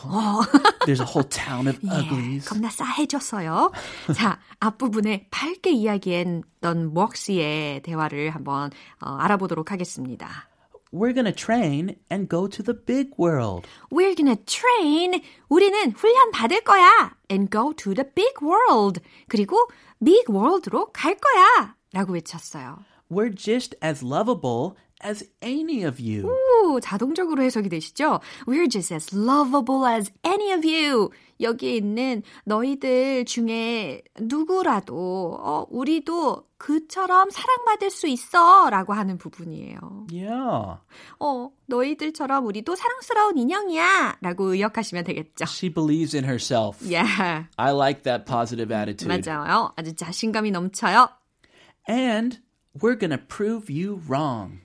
There's 0.85 1.01
a 1.01 1.05
whole 1.05 1.27
town 1.27 1.67
of 1.67 1.79
예, 1.83 1.89
uglies. 1.89 2.47
겁나 2.47 2.69
싸해졌어요. 2.69 3.71
자, 4.13 4.39
앞부분에 4.59 5.27
밝게 5.31 5.71
이야기했던 5.71 6.93
먹시의 6.93 7.81
대화를 7.81 8.29
한번 8.35 8.69
어, 9.01 9.15
알아보도록 9.15 9.71
하겠습니다. 9.71 10.47
We're 10.92 11.14
gonna 11.14 11.32
train 11.32 11.96
and 12.10 12.28
go 12.28 12.46
to 12.46 12.62
the 12.62 12.74
big 12.74 13.12
world. 13.16 13.66
We're 13.90 14.14
gonna 14.14 14.36
train. 14.44 15.22
우리는 15.48 15.92
훈련 15.92 16.30
받을 16.32 16.60
거야. 16.60 17.16
And 17.30 17.50
go 17.50 17.72
to 17.72 17.94
the 17.94 18.04
big 18.14 18.34
world. 18.42 19.00
그리고 19.28 19.56
big 20.04 20.24
world로 20.28 20.92
갈 20.92 21.16
거야. 21.16 21.76
라고 21.94 22.12
외쳤어요. 22.12 22.78
We're 23.10 23.34
just 23.34 23.74
as 23.82 24.04
lovable 24.04 24.76
as 25.03 25.25
any 25.41 25.83
of 25.83 26.01
you. 26.01 26.27
오, 26.27 26.79
자동적으로 26.79 27.43
해석이 27.43 27.69
되시죠? 27.69 28.19
We're 28.47 28.69
just 28.69 28.93
as 28.93 29.15
lovable 29.15 29.85
as 29.87 30.11
any 30.25 30.51
of 30.51 30.67
you. 30.67 31.09
여기에 31.39 31.75
있는 31.75 32.23
너희들 32.45 33.25
중에 33.25 34.01
누구라도 34.19 35.37
어, 35.39 35.65
우리도 35.69 36.47
그처럼 36.57 37.29
사랑받을 37.29 37.91
수 37.91 38.07
있어 38.07 38.69
라고 38.71 38.93
하는 38.93 39.19
부분이에요. 39.19 40.07
Yeah. 40.11 40.79
어, 41.19 41.51
너희들처럼 41.67 42.45
우리도 42.47 42.75
사랑스러운 42.75 43.37
인형이야 43.37 44.17
라고 44.21 44.45
의역하시면 44.45 45.03
되겠죠. 45.03 45.43
She 45.43 45.71
believes 45.71 46.15
in 46.15 46.25
herself. 46.25 46.81
Yeah, 46.83 47.45
I 47.57 47.71
like 47.71 48.01
that 48.03 48.25
positive 48.25 48.75
attitude. 48.75 49.07
맞아요. 49.07 49.71
아주 49.75 49.95
자신감이 49.95 50.49
넘쳐요. 50.49 51.09
And 51.87 52.39
we're 52.81 52.97
gonna 52.99 53.19
prove 53.19 53.69
you 53.69 54.01
wrong. 54.09 54.61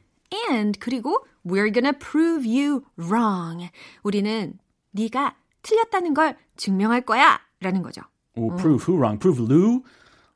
And 0.50 0.80
그리고 0.80 1.26
we're 1.46 1.72
gonna 1.72 1.94
prove 1.94 2.46
you 2.46 2.84
wrong. 2.98 3.70
우리는 4.04 4.58
네가 4.92 5.36
틀렸다는 5.62 6.14
걸 6.14 6.38
증명할 6.58 7.02
거야 7.02 7.40
라는 7.62 7.82
거죠. 7.82 8.02
Well, 8.36 8.56
prove 8.58 8.84
who 8.88 8.98
wrong? 8.98 9.18
Prove 9.18 9.40
Lou? 9.40 9.84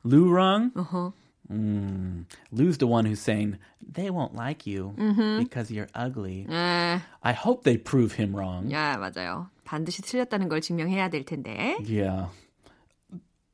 Lou 0.03 0.29
wrong? 0.31 0.71
Uh-huh. 0.75 1.11
Mm, 1.51 2.25
Lou's 2.51 2.77
the 2.77 2.87
one 2.87 3.05
who's 3.05 3.19
saying 3.19 3.57
they 3.81 4.09
won't 4.09 4.33
like 4.33 4.65
you 4.65 4.93
because 5.37 5.69
you're 5.69 5.89
ugly. 5.93 6.45
에, 6.49 7.01
I 7.21 7.33
hope 7.33 7.63
they 7.63 7.77
prove 7.77 8.13
him 8.13 8.33
wrong. 8.33 8.71
야, 8.71 8.97
맞아요. 8.97 9.49
반드시 9.65 10.01
틀렸다는 10.01 10.47
걸 10.47 10.61
증명해야 10.61 11.09
될 11.09 11.25
텐데. 11.25 11.75
Yeah. 11.83 12.27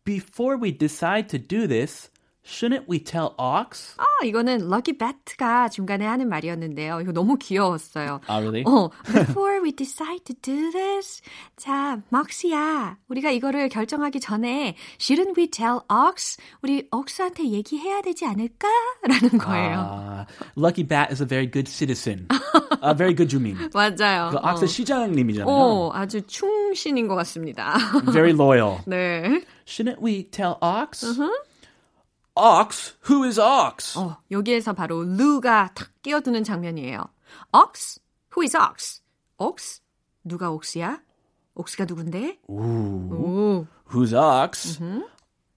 Before 0.06 0.58
we 0.58 0.72
decide 0.72 1.28
to 1.30 1.40
do 1.40 1.68
this, 1.68 2.10
shouldn't 2.45 2.85
we 2.89 2.99
tell 2.99 3.35
Ox? 3.39 3.95
아, 3.99 4.05
이거는 4.25 4.63
Lucky 4.63 4.97
Bat가 4.97 5.69
중간에 5.69 6.05
하는 6.07 6.29
말이었는데요. 6.29 7.01
이거 7.01 7.13
너무 7.13 7.37
귀여웠어요. 7.39 8.21
Ah, 8.29 8.41
really? 8.41 8.65
어, 8.65 8.91
before 9.13 9.61
we 9.63 9.73
decide 9.73 10.25
to 10.25 10.35
do 10.43 10.71
this. 10.73 11.23
자, 11.57 12.01
막시야. 12.11 12.97
우리가 13.09 13.31
이거를 13.31 13.69
결정하기 13.69 14.21
전에 14.21 14.77
shouldn't 14.99 15.37
we 15.39 15.49
tell 15.49 15.81
Ox? 15.91 16.37
우리 16.63 16.89
옥스한테 16.91 17.49
얘기해야 17.49 18.03
되지 18.03 18.27
않을까? 18.27 18.69
라는 19.07 19.39
거예요. 19.39 19.79
Uh, 19.79 20.25
Lucky 20.57 20.85
Bat 20.87 21.11
is 21.13 21.23
a 21.23 21.27
very 21.27 21.47
good 21.51 21.69
citizen. 21.69 22.27
a 22.83 22.95
very 22.95 23.15
good 23.15 23.29
주민. 23.31 23.57
맞아요. 23.73 24.31
그 24.31 24.39
악스 24.43 24.67
시장님이잖아요. 24.67 25.47
어, 25.49 25.91
아주 25.95 26.23
충신인 26.27 27.07
것 27.09 27.15
같습니다. 27.17 27.77
Very 28.13 28.33
loyal. 28.33 28.79
네. 28.87 29.43
Shouldn't 29.67 30.03
we 30.03 30.25
tell 30.25 30.57
Ox? 30.61 31.05
Ox? 32.36 32.96
Who 33.10 33.24
is 33.26 33.40
Ox? 33.40 33.98
어, 33.98 34.18
여기에서 34.30 34.74
바로 34.74 35.04
루가 35.04 35.74
탁 35.74 35.90
끼어드는 36.04 36.44
장면이에요. 36.44 37.10
Ox? 37.52 38.00
Who 38.36 38.44
is 38.44 38.56
Ox? 38.56 39.02
Ox? 39.38 39.82
누가 40.24 40.52
옥스야? 40.52 41.02
옥스가 41.56 41.86
누군데? 41.86 42.40
오. 42.48 43.66
Who's 43.92 44.14
Ox? 44.14 44.80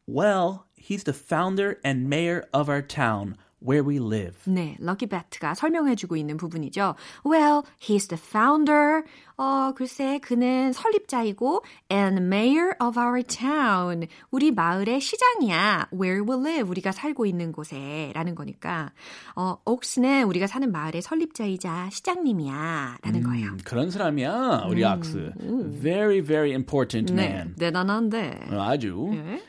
Well, 0.06 0.64
he's 0.76 1.04
the 1.04 1.12
founder 1.12 1.78
and 1.84 2.06
mayor 2.08 2.46
of 2.52 2.70
our 2.70 2.82
town 2.82 3.36
Where 3.65 3.87
we 3.87 3.97
live. 3.97 4.35
네, 4.45 4.75
럭키 4.79 5.07
배트가 5.07 5.55
설명해주고 5.55 6.15
있는 6.15 6.37
부분이죠. 6.37 6.95
Well, 7.25 7.63
he's 7.79 8.07
the 8.07 8.21
founder. 8.21 9.03
어, 9.37 9.73
글쎄, 9.75 10.19
그는 10.19 10.71
설립자이고 10.71 11.63
and 11.91 12.21
mayor 12.23 12.73
of 12.81 12.97
our 12.97 13.21
town. 13.23 14.07
우리 14.31 14.51
마을의 14.51 15.01
시장이야. 15.01 15.89
Where 15.93 16.21
we 16.21 16.39
live. 16.39 16.69
우리가 16.69 16.91
살고 16.91 17.25
있는 17.25 17.51
곳에. 17.51 18.11
라는 18.13 18.35
거니까. 18.35 18.91
어, 19.35 19.57
옥스는 19.65 20.23
우리가 20.23 20.47
사는 20.47 20.71
마을의 20.71 21.01
설립자이자 21.01 21.89
시장님이야. 21.91 22.99
라는 23.01 23.23
거예요. 23.23 23.47
음, 23.47 23.59
그런 23.65 23.91
사람이야, 23.91 24.67
우리 24.69 24.85
악스. 24.85 25.33
Very, 25.81 26.21
very 26.21 26.51
important 26.51 27.13
네, 27.13 27.25
man. 27.25 27.55
대단한데. 27.55 28.47
어, 28.51 28.61
아주. 28.61 29.09
네. 29.11 29.41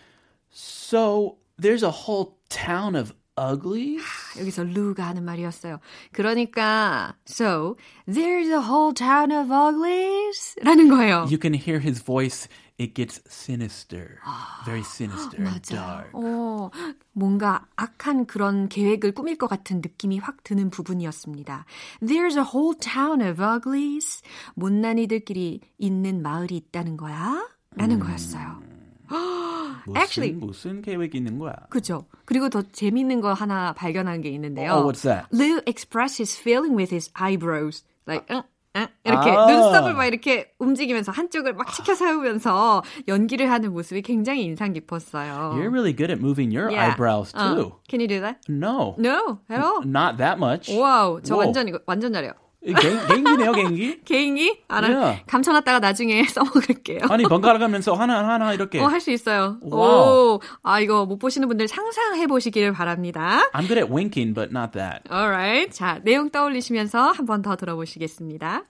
So, 0.51 1.37
there's 1.61 1.83
a 1.83 1.91
whole 1.91 2.37
town 2.49 2.97
of 2.97 3.13
uglies? 3.39 4.05
여기서 4.39 4.65
루가 4.65 5.07
하는 5.07 5.25
말이었어요. 5.25 5.79
그러니까 6.13 7.15
so 7.29 7.77
there's 8.09 8.49
a 8.49 8.61
whole 8.61 8.93
town 8.95 9.31
of 9.31 9.53
uglies 9.53 10.57
라는 10.63 10.89
거예요. 10.89 11.27
You 11.31 11.39
can 11.41 11.55
hear 11.55 11.81
his 11.81 12.03
voice. 12.03 12.49
It 12.79 12.93
gets 12.95 13.23
sinister. 13.27 14.19
Very 14.67 14.83
sinister 14.83 15.43
and 15.43 15.63
dark. 15.63 16.11
어, 16.13 16.71
뭔가 17.13 17.65
악한 17.77 18.27
그런 18.27 18.69
계획을 18.69 19.13
꾸밀 19.13 19.39
것 19.39 19.47
같은 19.47 19.77
느낌이 19.77 20.19
확 20.19 20.45
드는 20.45 20.69
부분이었습니다. 20.69 21.65
There's 22.03 22.37
a 22.37 22.45
whole 22.45 22.77
town 22.79 23.23
of 23.23 23.43
uglies. 23.43 24.23
못난 24.55 24.99
이들끼리 24.99 25.61
있는 25.79 26.21
마을이 26.21 26.55
있다는 26.57 26.99
거야? 26.99 27.49
라는 27.77 27.99
거였어요. 27.99 28.76
무슨, 29.09 29.97
Actually- 30.01 30.33
무슨 30.35 30.83
계획이 30.83 31.17
있는 31.19 31.39
거야? 31.39 31.55
그죠? 31.71 32.07
그리고 32.25 32.49
더 32.49 32.63
재밌는 32.63 33.21
거 33.21 33.33
하나 33.33 33.73
발견한 33.73 34.21
게 34.21 34.29
있는데요. 34.31 34.73
Oh, 34.73 34.85
what's 34.91 35.03
that? 35.03 35.27
Lou 35.33 35.61
expressed 35.67 36.21
his 36.21 36.37
feeling 36.39 36.77
with 36.77 36.93
his 36.93 37.11
eyebrows. 37.21 37.85
Like, 38.09 38.27
응, 38.31 38.43
응, 38.77 38.87
이렇게 39.05 39.31
아. 39.31 39.47
눈썹을 39.47 39.95
막 39.95 40.07
이렇게 40.07 40.53
움직이면서 40.59 41.13
한쪽을 41.13 41.55
막 41.55 41.73
치켜 41.73 41.95
세우면서 41.95 42.83
연기를 43.09 43.51
하는 43.51 43.73
모습이 43.73 44.03
굉장히 44.03 44.45
인상 44.45 44.73
깊었어요. 44.73 45.55
You're 45.57 45.71
really 45.73 45.95
good 45.95 46.11
at 46.13 46.21
moving 46.21 46.55
your 46.55 46.71
Yeah. 46.71 46.91
eyebrows 46.93 47.33
어. 47.37 47.55
too. 47.55 47.73
Can 47.89 48.01
you 48.01 48.09
do 48.09 48.21
that? 48.21 48.41
No. 48.49 48.95
No, 48.99 49.39
at 49.51 49.61
all. 49.63 49.83
Not 49.87 50.19
that 50.19 50.39
much. 50.39 50.71
Wow, 50.77 51.21
저. 51.23 51.37
완전 51.37 51.69
이거 51.69 51.79
완전 51.87 52.13
잘해요. 52.13 52.33
개, 52.75 53.07
개인기네요, 53.07 53.53
개인기. 53.53 54.01
개인기? 54.05 54.63
알아. 54.69 54.89
Yeah. 54.89 55.23
감춰놨다가 55.27 55.79
나중에 55.79 56.25
써먹을게요. 56.25 57.01
아니 57.11 57.25
번갈아 57.25 57.59
가면서 57.59 57.95
하나 57.95 58.27
하나 58.29 58.53
이렇게. 58.53 58.81
어, 58.81 58.87
할 58.87 59.01
수 59.01 59.11
있어요. 59.11 59.59
와우. 59.63 60.35
오, 60.35 60.41
아, 60.63 60.81
이거 60.81 61.07
못 61.07 61.19
보시는 61.19 61.47
분들 61.49 61.69
상상해 61.69 62.27
보시기를 62.27 62.73
바랍니다. 62.73 63.49
I'm 63.55 63.67
good 63.69 63.79
at 63.79 63.91
winking, 63.93 64.35
but 64.35 64.51
not 64.51 64.73
that. 64.73 65.03
Alright. 65.11 65.71
자, 65.77 66.01
내용 66.03 66.31
떠올리시면서 66.31 67.13
한 67.13 67.27
번 67.27 67.43
더 67.43 67.55
들어보시겠습니다. 67.57 68.65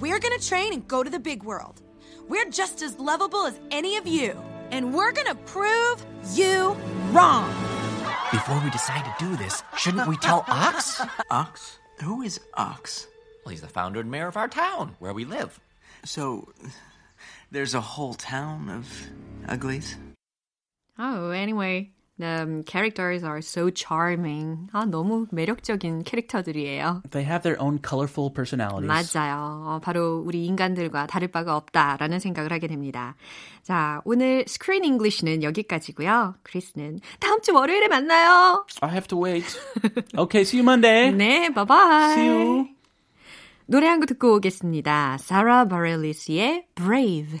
We're 0.00 0.20
gonna 0.20 0.38
train 0.40 0.72
and 0.72 0.88
go 0.88 1.02
to 1.02 1.10
the 1.10 1.22
big 1.22 1.44
world. 1.46 1.82
We're 2.30 2.48
just 2.50 2.82
as 2.82 2.96
lovable 2.98 3.46
as 3.46 3.60
any 3.70 3.98
of 3.98 4.06
you. 4.08 4.32
And 4.70 4.94
we're 4.94 5.12
gonna 5.12 5.34
prove 5.44 6.00
you 6.34 6.74
wrong. 7.12 7.44
Before 8.30 8.56
we 8.64 8.70
decide 8.70 9.04
to 9.04 9.12
do 9.20 9.36
this, 9.36 9.62
shouldn't 9.76 10.08
we 10.08 10.16
tell 10.16 10.46
Ox? 10.48 11.02
Ox? 11.30 11.78
Who 12.00 12.22
is 12.22 12.40
Ox? 12.54 13.06
Well, 13.44 13.50
he's 13.50 13.60
the 13.60 13.68
founder 13.68 14.00
and 14.00 14.10
mayor 14.10 14.28
of 14.28 14.36
our 14.36 14.48
town, 14.48 14.96
where 14.98 15.12
we 15.12 15.24
live. 15.24 15.60
So, 16.04 16.52
there's 17.50 17.74
a 17.74 17.80
whole 17.80 18.14
town 18.14 18.68
of 18.68 18.88
uglies? 19.48 19.96
Oh, 20.98 21.30
anyway. 21.30 21.90
The 22.22 22.62
characters 22.64 23.24
are 23.24 23.38
so 23.38 23.68
charming. 23.74 24.68
아, 24.72 24.84
너무 24.84 25.26
매력적인 25.32 26.04
캐릭터들이에요. 26.04 27.02
They 27.10 27.26
have 27.28 27.42
their 27.42 27.60
own 27.60 27.80
colorful 27.82 28.30
personalities. 28.32 28.86
맞아요. 28.86 29.64
어, 29.66 29.80
바로 29.82 30.22
우리 30.24 30.46
인간들과 30.46 31.08
다를 31.08 31.26
바가 31.26 31.56
없다라는 31.56 32.20
생각을 32.20 32.52
하게 32.52 32.68
됩니다. 32.68 33.16
자, 33.64 34.00
오늘 34.04 34.44
스크린 34.46 34.84
잉글리시는 34.84 35.42
여기까지고요. 35.42 36.36
크리스는 36.44 37.00
다음 37.18 37.40
주 37.42 37.52
월요일에 37.54 37.88
만나요. 37.88 38.66
I 38.82 38.90
have 38.90 39.08
to 39.08 39.20
wait. 39.20 39.44
okay, 40.16 40.42
see 40.42 40.60
you 40.60 40.62
Monday. 40.64 41.10
네, 41.10 41.48
바이바이. 41.52 42.12
See 42.12 42.28
you. 42.28 42.68
노래 43.66 43.88
한 43.88 43.98
곡 43.98 44.06
듣고 44.06 44.34
오겠습니다. 44.36 45.18
사라 45.18 45.66
바렐리스의 45.66 46.66
Brave. 46.76 47.40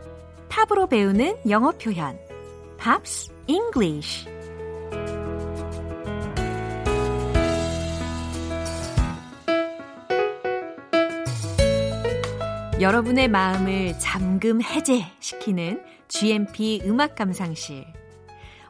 팝으로 0.51 0.85
배우는 0.85 1.37
영어 1.49 1.71
표현. 1.71 2.19
Pops 2.77 3.33
English 3.47 4.27
여러분의 12.81 13.29
마음을 13.29 13.97
잠금 13.99 14.61
해제시키는 14.61 15.81
GMP 16.09 16.81
음악 16.83 17.15
감상실. 17.15 17.85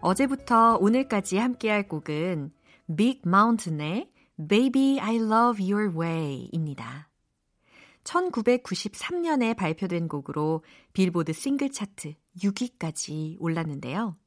어제부터 0.02 0.78
오늘까지 0.80 1.38
함께할 1.38 1.88
곡은 1.88 2.52
Big 2.96 3.22
Mountain의 3.26 4.12
Baby 4.48 5.00
I 5.00 5.16
Love 5.16 5.72
Your 5.72 5.98
Way입니다. 5.98 7.11
1993년에 8.04 9.56
발표된 9.56 10.08
곡으로 10.08 10.64
빌보드 10.94 11.34
싱글 11.34 11.72
차트 11.72 12.14
6위까지 12.40 13.38
올랐는데요. 13.40 14.18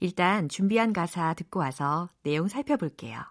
일단 0.00 0.48
준비한 0.48 0.92
가사 0.92 1.34
듣고 1.34 1.60
와서 1.60 2.08
내용 2.22 2.48
살펴볼게요. 2.48 3.22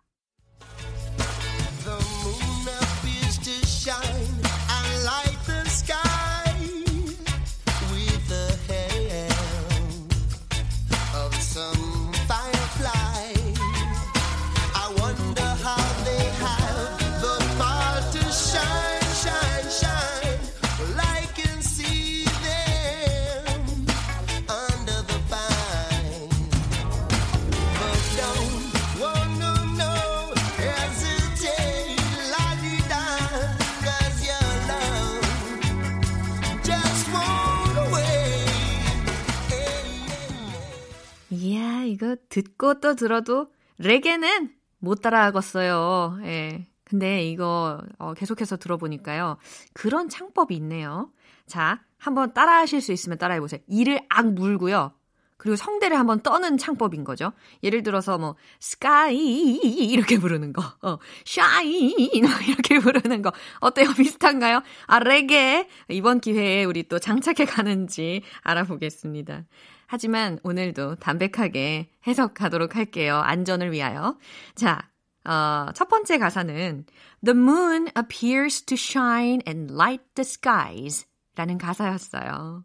이거 42.00 42.16
듣고 42.30 42.80
또 42.80 42.96
들어도 42.96 43.52
레게는 43.78 44.54
못 44.80 45.02
따라하겠어요. 45.02 46.20
예. 46.24 46.66
근데 46.86 47.24
이거 47.26 47.82
어, 47.98 48.14
계속해서 48.14 48.56
들어보니까요. 48.56 49.38
그런 49.74 50.08
창법이 50.08 50.56
있네요. 50.56 51.12
자, 51.46 51.84
한번 51.98 52.34
따라하실 52.34 52.80
수 52.80 52.94
있으면 52.94 53.18
따라해보세요. 53.18 53.60
이를 53.68 54.00
악 54.10 54.32
물고요. 54.32 54.94
그리고 55.36 55.58
성대를 55.58 56.00
한번 56.00 56.22
떠는 56.22 56.58
창법인 56.58 57.04
거죠. 57.04 57.34
예를 57.64 57.84
들어서 57.84 58.18
뭐 58.18 58.36
sky 58.62 59.16
이렇게 59.58 60.20
부르는 60.20 60.54
거, 60.54 60.62
어, 60.82 60.98
shine 61.28 62.12
이렇게 62.14 62.80
부르는 62.80 63.22
거 63.22 63.32
어때요? 63.60 63.88
비슷한가요? 63.96 64.62
아 64.88 65.00
레게 65.00 65.68
이번 65.90 66.20
기회에 66.22 66.64
우리 66.64 66.88
또 66.88 66.98
장착해 66.98 67.46
가는지 67.46 68.22
알아보겠습니다. 68.42 69.46
하지만 69.92 70.38
오늘도 70.44 70.98
담백하게 70.98 71.90
해석하도록 72.06 72.76
할게요. 72.76 73.16
안전을 73.16 73.72
위하여. 73.72 74.20
자, 74.54 74.88
어, 75.26 75.72
첫 75.74 75.90
번째 75.90 76.20
가사는 76.20 76.86
The 77.26 77.36
moon 77.36 77.88
appears 77.98 78.62
to 78.66 78.76
shine 78.76 79.42
and 79.48 79.74
light 79.74 80.06
the 80.14 80.24
skies 80.24 81.08
라는 81.34 81.58
가사였어요. 81.58 82.64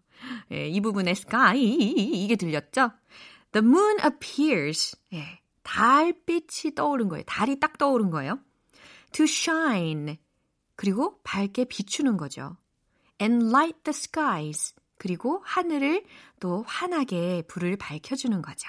예, 0.53 0.69
이 0.69 0.79
부분에 0.83 1.13
sky 1.13 1.59
이게 1.65 2.37
들렸죠? 2.37 2.91
The 3.53 3.67
moon 3.67 3.97
appears 4.05 4.95
예, 5.15 5.41
달빛이 5.63 6.75
떠오른 6.77 7.09
거예요. 7.09 7.25
달이 7.27 7.59
딱 7.59 7.79
떠오른 7.79 8.11
거예요. 8.11 8.39
To 9.13 9.25
shine 9.25 10.19
그리고 10.77 11.19
밝게 11.25 11.65
비추는 11.65 12.19
거죠. 12.19 12.59
And 13.19 13.47
light 13.47 13.83
the 13.83 13.95
skies 13.95 14.75
그리고 14.97 15.43
하늘을 15.45 16.05
또 16.41 16.65
환하게 16.67 17.45
불을 17.49 17.77
밝혀주는 17.77 18.41
거죠. 18.43 18.69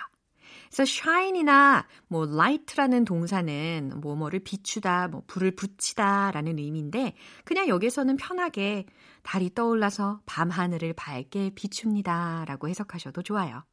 그래서 0.70 0.84
shine이나 0.84 1.88
뭐 2.08 2.26
light라는 2.26 3.06
동사는 3.06 3.94
뭐뭐를 4.02 4.40
비추다, 4.40 5.08
뭐 5.08 5.24
불을 5.28 5.56
붙이다라는 5.56 6.60
의미인데 6.60 7.16
그냥 7.46 7.68
여기서는 7.68 8.18
편하게 8.18 8.86
달이 9.24 9.54
떠올라서 9.54 10.22
밤 10.26 10.50
하늘을 10.50 10.94
밝게 10.94 11.52
비춥니다라고 11.56 12.68
해석하셔도 12.70 13.22
좋아요. 13.24 13.64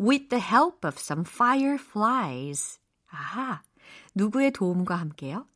With 0.00 0.28
the 0.28 0.42
help 0.42 0.86
of 0.86 0.96
some 0.98 1.24
fireflies. 1.26 2.80
아하, 3.08 3.62
누구의 4.14 4.52
도움과 4.52 4.96
함께요? 4.96 5.46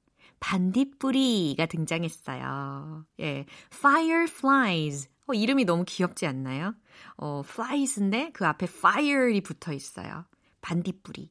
반딧불이가 0.40 1.66
등장했어요. 1.66 3.04
예, 3.20 3.46
fireflies. 3.74 5.09
어, 5.28 5.34
이름이 5.34 5.64
너무 5.64 5.84
귀엽지 5.86 6.26
않나요? 6.26 6.74
어, 7.16 7.42
flies인데 7.44 8.30
그 8.32 8.46
앞에 8.46 8.66
fire이 8.68 9.40
붙어 9.42 9.72
있어요. 9.72 10.24
반딧불이. 10.62 11.30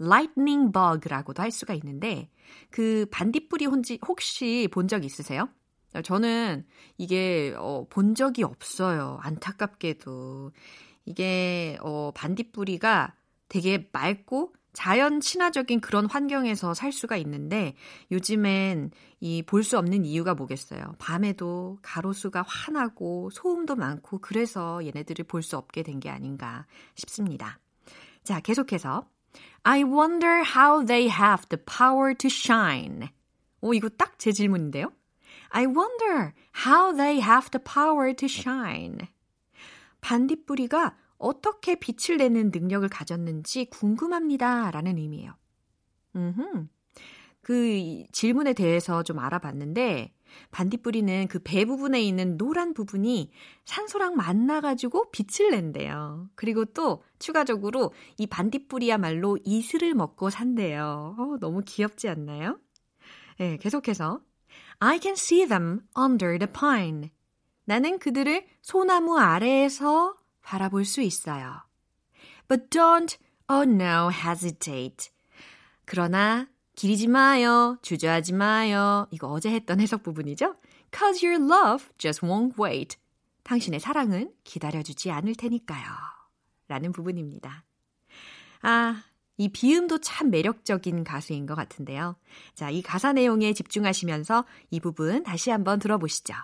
lightning 0.00 0.72
bug라고도 0.72 1.42
할 1.42 1.50
수가 1.50 1.74
있는데 1.74 2.30
그 2.70 3.06
반딧불이 3.10 3.66
혼지, 3.66 3.98
혹시 4.06 4.68
본 4.72 4.86
적 4.88 5.04
있으세요? 5.04 5.48
저는 6.04 6.66
이게 6.98 7.54
어, 7.58 7.86
본 7.90 8.14
적이 8.14 8.44
없어요. 8.44 9.18
안타깝게도. 9.22 10.52
이게 11.06 11.78
어, 11.80 12.12
반딧불이가 12.14 13.14
되게 13.48 13.88
맑고 13.92 14.52
자연 14.72 15.20
친화적인 15.20 15.80
그런 15.80 16.06
환경에서 16.06 16.74
살 16.74 16.92
수가 16.92 17.16
있는데 17.16 17.74
요즘엔 18.12 18.90
이 19.20 19.42
볼 19.42 19.64
수 19.64 19.76
없는 19.78 20.04
이유가 20.04 20.34
뭐겠어요. 20.34 20.94
밤에도 20.98 21.78
가로수가 21.82 22.42
환하고 22.42 23.30
소음도 23.30 23.74
많고 23.76 24.18
그래서 24.20 24.84
얘네들을 24.84 25.24
볼 25.24 25.42
수 25.42 25.56
없게 25.56 25.82
된 25.82 25.98
게 26.00 26.10
아닌가 26.10 26.66
싶습니다. 26.94 27.58
자, 28.22 28.40
계속해서 28.40 29.08
I 29.64 29.82
wonder 29.82 30.42
how 30.56 30.84
they 30.84 31.08
have 31.10 31.46
the 31.48 31.62
power 31.64 32.14
to 32.14 32.28
shine. 32.28 33.08
오, 33.60 33.74
이거 33.74 33.88
딱 33.88 34.18
제 34.18 34.30
질문인데요. 34.32 34.92
I 35.50 35.64
wonder 35.66 36.32
how 36.66 36.94
they 36.94 37.20
have 37.20 37.50
the 37.50 37.62
power 37.64 38.14
to 38.14 38.26
shine. 38.26 39.08
반딧불이가 40.00 40.96
어떻게 41.18 41.74
빛을 41.76 42.18
내는 42.18 42.50
능력을 42.52 42.88
가졌는지 42.88 43.66
궁금합니다. 43.66 44.70
라는 44.70 44.98
의미예요. 44.98 45.32
음흠. 46.16 46.66
그 47.42 48.04
질문에 48.12 48.52
대해서 48.52 49.02
좀 49.02 49.18
알아봤는데, 49.18 50.12
반딧불이는 50.50 51.28
그 51.28 51.38
배 51.42 51.64
부분에 51.64 52.02
있는 52.02 52.36
노란 52.36 52.74
부분이 52.74 53.30
산소랑 53.64 54.14
만나가지고 54.16 55.10
빛을 55.10 55.50
낸대요. 55.52 56.28
그리고 56.34 56.66
또 56.66 57.02
추가적으로 57.18 57.92
이 58.18 58.26
반딧불이야말로 58.26 59.38
이슬을 59.44 59.94
먹고 59.94 60.28
산대요. 60.28 61.16
어, 61.18 61.36
너무 61.40 61.62
귀엽지 61.64 62.08
않나요? 62.08 62.58
네, 63.38 63.56
계속해서 63.56 64.20
I 64.80 64.98
can 65.00 65.14
see 65.14 65.46
them 65.46 65.80
under 65.98 66.38
the 66.38 66.52
pine. 66.52 67.10
나는 67.64 67.98
그들을 67.98 68.46
소나무 68.60 69.18
아래에서 69.18 70.14
바라볼 70.48 70.86
수 70.86 71.02
있어요. 71.02 71.62
But 72.48 72.70
don't, 72.70 73.18
oh 73.50 73.70
no, 73.70 74.10
hesitate. 74.10 75.10
그러나 75.84 76.48
기리지 76.74 77.06
마요. 77.06 77.76
주저하지 77.82 78.32
마요. 78.32 79.06
이거 79.10 79.28
어제 79.28 79.50
했던 79.50 79.78
해석 79.78 80.02
부분이죠? 80.02 80.56
Cause 80.90 81.26
your 81.26 81.44
love 81.44 81.86
just 81.98 82.24
won't 82.24 82.58
wait. 82.58 82.96
당신의 83.42 83.78
사랑은 83.78 84.32
기다려주지 84.44 85.10
않을 85.10 85.34
테니까요. 85.34 85.86
라는 86.68 86.92
부분입니다. 86.92 87.64
아, 88.62 89.04
이 89.36 89.50
비음도 89.50 89.98
참 90.00 90.30
매력적인 90.30 91.04
가수인 91.04 91.44
것 91.44 91.56
같은데요. 91.56 92.16
자, 92.54 92.70
이 92.70 92.80
가사 92.80 93.12
내용에 93.12 93.52
집중하시면서 93.52 94.46
이 94.70 94.80
부분 94.80 95.22
다시 95.24 95.50
한번 95.50 95.78
들어보시죠. 95.78 96.34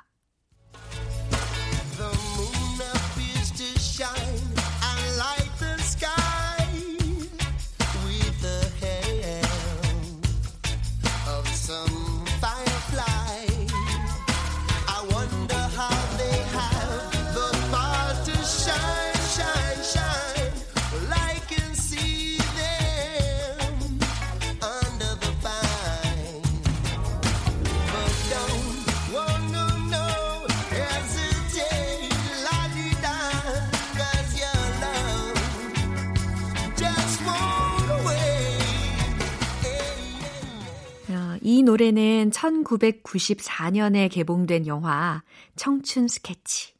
노래는 41.74 42.30
1994년에 42.30 44.08
개봉된 44.08 44.68
영화 44.68 45.24
청춘 45.56 46.06
스케치 46.06 46.72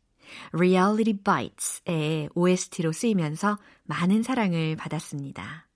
Reality 0.53 1.19
Bites의 1.25 2.29
OST로 2.33 2.93
쓰이면서 2.93 3.59
많은 3.83 4.23
사랑을 4.23 4.77
받았습니다. 4.77 5.67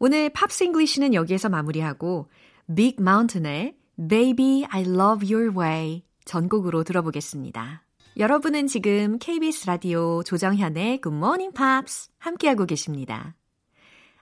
오늘 0.00 0.30
Pops 0.30 0.64
English는 0.64 1.14
여기에서 1.14 1.48
마무리하고 1.48 2.28
Big 2.74 2.96
Mountain의 2.98 3.76
Baby 4.08 4.64
I 4.68 4.82
Love 4.82 5.32
Your 5.32 5.56
Way 5.56 6.02
전곡으로 6.24 6.82
들어보겠습니다. 6.82 7.84
여러분은 8.16 8.66
지금 8.66 9.18
KBS 9.20 9.68
라디오 9.68 10.24
조정현의 10.24 11.02
Good 11.02 11.16
Morning 11.16 11.54
Pops 11.54 12.08
함께하고 12.18 12.66
계십니다. 12.66 13.36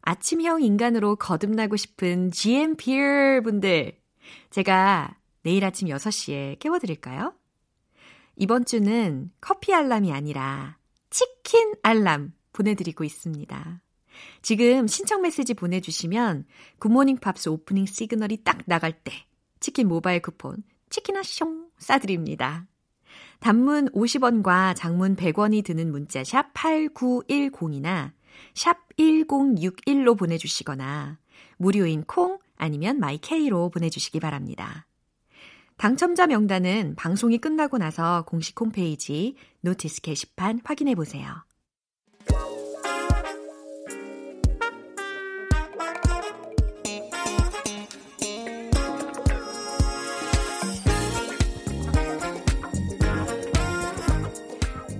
아침형 0.03 0.63
인간으로 0.63 1.17
거듭나고 1.17 1.77
싶은 1.77 2.31
GMPer 2.33 3.41
분들, 3.43 4.02
제가 4.51 5.17
내일 5.43 5.65
아침 5.65 5.89
6시에 5.89 6.59
깨워드릴까요? 6.59 7.35
이번 8.37 8.65
주는 8.65 9.31
커피 9.41 9.75
알람이 9.75 10.13
아니라 10.13 10.79
치킨 11.11 11.75
알람 11.83 12.33
보내드리고 12.53 13.05
있습니다. 13.05 13.83
지금 14.43 14.87
신청 14.87 15.23
메시지 15.23 15.55
보내주시면 15.55 16.45
굿모닝 16.79 17.19
팝스 17.19 17.49
오프닝 17.49 17.87
시그널이 17.87 18.45
딱 18.45 18.59
나갈 18.67 18.93
때 18.93 19.13
치킨 19.61 19.89
모바일 19.89 20.21
쿠폰 20.21 20.63
치킨아숑 20.91 21.71
쏴드립니다. 21.79 22.67
단문 23.41 23.89
50원과 23.91 24.77
장문 24.77 25.17
100원이 25.17 25.65
드는 25.65 25.91
문자 25.91 26.23
샵 26.23 26.53
8910이나 26.55 28.13
샵 28.55 28.79
1061로 28.97 30.17
보내주시거나 30.17 31.19
무료인 31.57 32.05
콩 32.05 32.39
아니면 32.63 33.01
my 33.01 33.29
K로 33.29 33.71
보내주시기 33.71 34.21
바랍니다. 34.21 34.87
당첨자 35.77 36.29
명단은 36.29 36.95
방송이 36.95 37.39
끝나고 37.39 37.77
나서 37.77 38.25
공식 38.25 38.61
홈페이지 38.61 39.35
notice 39.63 40.01
게시판 40.01 40.61
확인해 40.63 40.95
보세요. 40.95 41.27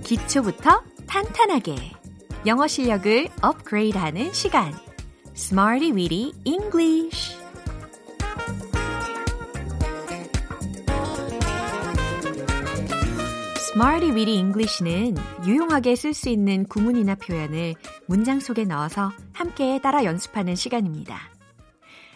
기초부터 0.03 0.83
탄탄하게 1.07 1.75
영어 2.45 2.67
실력을 2.67 3.29
업그레이드하는 3.41 4.33
시간 4.33 4.73
Smarty 5.33 5.93
Weedy 5.93 6.33
Smarty 13.75 14.11
Weedy 14.11 14.37
English는 14.37 15.15
유용하게 15.47 15.95
쓸 15.95 16.13
수 16.13 16.29
있는 16.29 16.63
구문이나 16.65 17.15
표현을 17.15 17.73
문장 18.05 18.39
속에 18.39 18.65
넣어서 18.65 19.11
함께 19.33 19.81
따라 19.81 20.03
연습하는 20.03 20.53
시간입니다. 20.53 21.19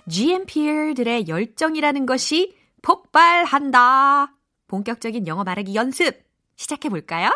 GMPR들의 0.08 1.28
열정이라는 1.28 2.06
것이 2.06 2.56
폭발한다. 2.84 4.36
본격적인 4.68 5.26
영어 5.26 5.44
말하기 5.44 5.74
연습 5.74 6.24
시작해 6.58 6.90
볼까요? 6.90 7.32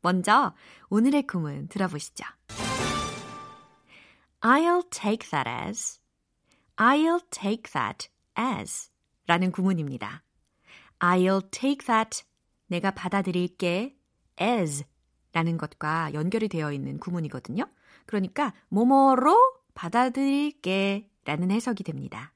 먼저 0.00 0.54
오늘의 0.88 1.26
구문 1.26 1.66
들어보시죠. 1.66 2.24
I'll 4.42 4.88
take 4.92 5.28
that 5.30 5.48
as. 5.48 5.98
I'll 6.76 7.20
take 7.32 7.72
that 7.72 8.08
as. 8.38 8.90
라는 9.26 9.50
구문입니다. 9.50 10.22
I'll 11.00 11.50
take 11.50 11.84
that. 11.86 12.22
내가 12.66 12.90
받아들일게 12.90 13.96
as 14.40 14.84
라는 15.32 15.58
것과 15.58 16.14
연결이 16.14 16.48
되어 16.48 16.72
있는 16.72 16.98
구문이거든요. 16.98 17.68
그러니까 18.06 18.54
뭐뭐로 18.68 19.36
받아들일게 19.74 21.10
라는 21.24 21.50
해석이 21.50 21.84
됩니다. 21.84 22.32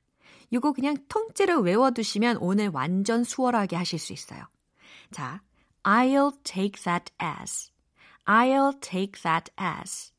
이거 0.51 0.73
그냥 0.73 0.97
통째로 1.09 1.61
외워두시면 1.61 2.39
오늘 2.39 2.69
완전 2.69 3.25
수월하게 3.25 3.77
하실 3.77 3.99
수 3.99 4.13
있어요. 4.13 4.45
자, 5.11 5.43
I'll 5.83 6.37
take 6.45 6.83
that 6.83 7.13
as. 7.23 7.71
I'll 8.27 8.79
take 8.81 9.23
that 9.23 9.53
as. 9.59 10.13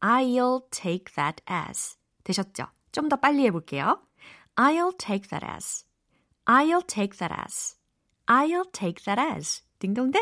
I'll 0.00 0.64
take 0.70 1.14
that 1.14 1.42
as. 1.48 1.96
되셨죠? 2.24 2.66
좀 2.92 3.08
더 3.08 3.16
빨리 3.16 3.44
해볼게요. 3.46 4.02
I'll 4.56 4.96
take 4.98 5.28
that 5.28 5.46
as. 5.46 5.84
I'll 6.46 6.84
take 6.86 7.16
that 7.18 7.32
as. 7.32 7.77
I'll 8.28 8.70
take 8.72 9.02
that 9.04 9.20
as. 9.20 9.62
딩동댕. 9.78 10.20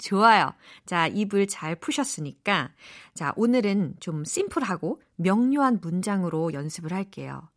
좋아요. 0.00 0.52
자, 0.86 1.06
입을 1.08 1.48
잘 1.48 1.74
푸셨으니까. 1.74 2.70
자, 3.14 3.32
오늘은 3.36 3.96
좀 4.00 4.24
심플하고 4.24 5.00
명료한 5.16 5.80
문장으로 5.82 6.52
연습을 6.52 6.92
할게요. 6.92 7.48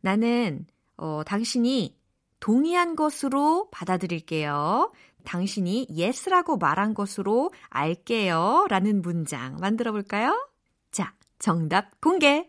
나는, 0.00 0.66
어, 0.96 1.22
당신이 1.26 1.96
동의한 2.40 2.96
것으로 2.96 3.68
받아들일게요. 3.70 4.92
당신이 5.24 5.88
yes라고 5.90 6.56
말한 6.58 6.94
것으로 6.94 7.50
알게요. 7.70 8.66
라는 8.68 9.02
문장 9.02 9.56
만들어 9.58 9.92
볼까요? 9.92 10.48
자, 10.90 11.14
정답 11.38 12.00
공개. 12.00 12.48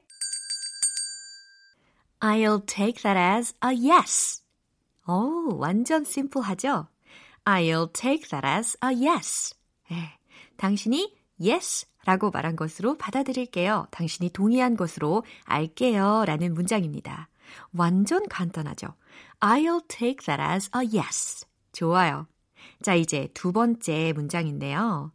I'll 2.19 2.65
take 2.65 3.01
that 3.03 3.17
as 3.17 3.53
a 3.63 3.89
yes. 3.89 4.44
오, 5.07 5.55
완전 5.57 6.03
심플하죠? 6.03 6.87
I'll 7.45 7.93
take 7.93 8.27
that 8.29 8.45
as 8.45 8.77
a 8.83 9.07
yes. 9.07 9.55
에, 9.91 10.17
당신이 10.57 11.15
yes 11.39 11.85
라고 12.05 12.31
말한 12.31 12.55
것으로 12.55 12.95
받아들일게요. 12.97 13.87
당신이 13.91 14.29
동의한 14.29 14.77
것으로 14.77 15.23
알게요. 15.43 16.23
라는 16.25 16.53
문장입니다. 16.53 17.29
완전 17.73 18.27
간단하죠. 18.27 18.87
I'll 19.39 19.87
take 19.87 20.25
that 20.25 20.41
as 20.41 20.69
a 20.75 20.97
yes. 20.97 21.45
좋아요. 21.71 22.27
자, 22.81 22.95
이제 22.95 23.27
두 23.33 23.51
번째 23.51 24.13
문장인데요. 24.13 25.11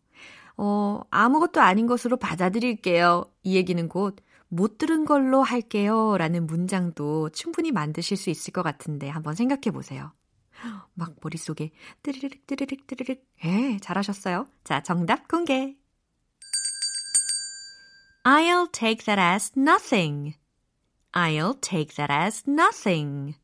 어, 0.57 1.01
아무것도 1.11 1.61
아닌 1.61 1.87
것으로 1.87 2.17
받아들일게요. 2.17 3.25
이 3.45 3.57
얘기는 3.57 3.89
곧 3.89 4.17
못 4.51 4.79
들은 4.79 5.05
걸로 5.05 5.43
할게요. 5.43 6.17
라는 6.19 6.47
문장도 6.47 7.31
충분히 7.31 7.71
만드실 7.71 8.17
수 8.17 8.31
있을 8.31 8.53
것 8.53 8.63
같은데 8.63 9.09
한번 9.09 9.35
생각해 9.35 9.71
보세요. 9.73 10.13
막 10.95 11.15
머릿속에 11.23 11.71
뜨르륵 12.03 12.47
뜨르륵 12.47 12.87
뜨르륵. 12.87 13.25
예, 13.45 13.79
잘하셨어요. 13.81 14.47
자, 14.65 14.83
정답 14.83 15.29
공개. 15.29 15.77
I'll 18.25 18.71
take 18.71 19.05
that 19.07 19.21
as 19.21 19.53
nothing. 19.57 20.35
I'll 21.13 21.59
take 21.61 21.95
that 21.95 22.13
as 22.13 22.43
nothing. 22.49 23.37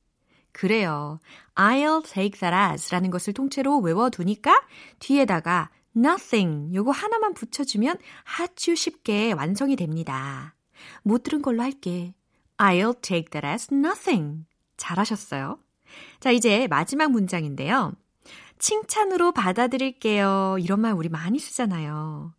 그래요. 0.52 1.20
I'll 1.54 2.02
take 2.04 2.40
that 2.40 2.54
as 2.54 2.90
라는 2.90 3.10
것을 3.10 3.32
통째로 3.32 3.78
외워두니까 3.78 4.60
뒤에다가 4.98 5.70
nothing 5.96 6.74
요거 6.74 6.90
하나만 6.90 7.34
붙여주면 7.34 7.98
아주 8.38 8.74
쉽게 8.74 9.32
완성이 9.32 9.76
됩니다. 9.76 10.55
못 11.02 11.22
들은 11.22 11.42
걸로 11.42 11.62
할게. 11.62 12.14
I'll 12.58 13.00
take 13.00 13.30
that 13.30 13.46
as 13.46 13.68
nothing. 13.72 14.46
잘하셨어요. 14.76 15.58
자, 16.20 16.30
이제 16.30 16.66
마지막 16.68 17.10
문장인데요. 17.10 17.92
칭찬으로 18.58 19.32
받아들일게요. 19.32 20.56
이런 20.60 20.80
말 20.80 20.92
우리 20.92 21.08
많이 21.08 21.38
쓰잖아요. 21.38 22.32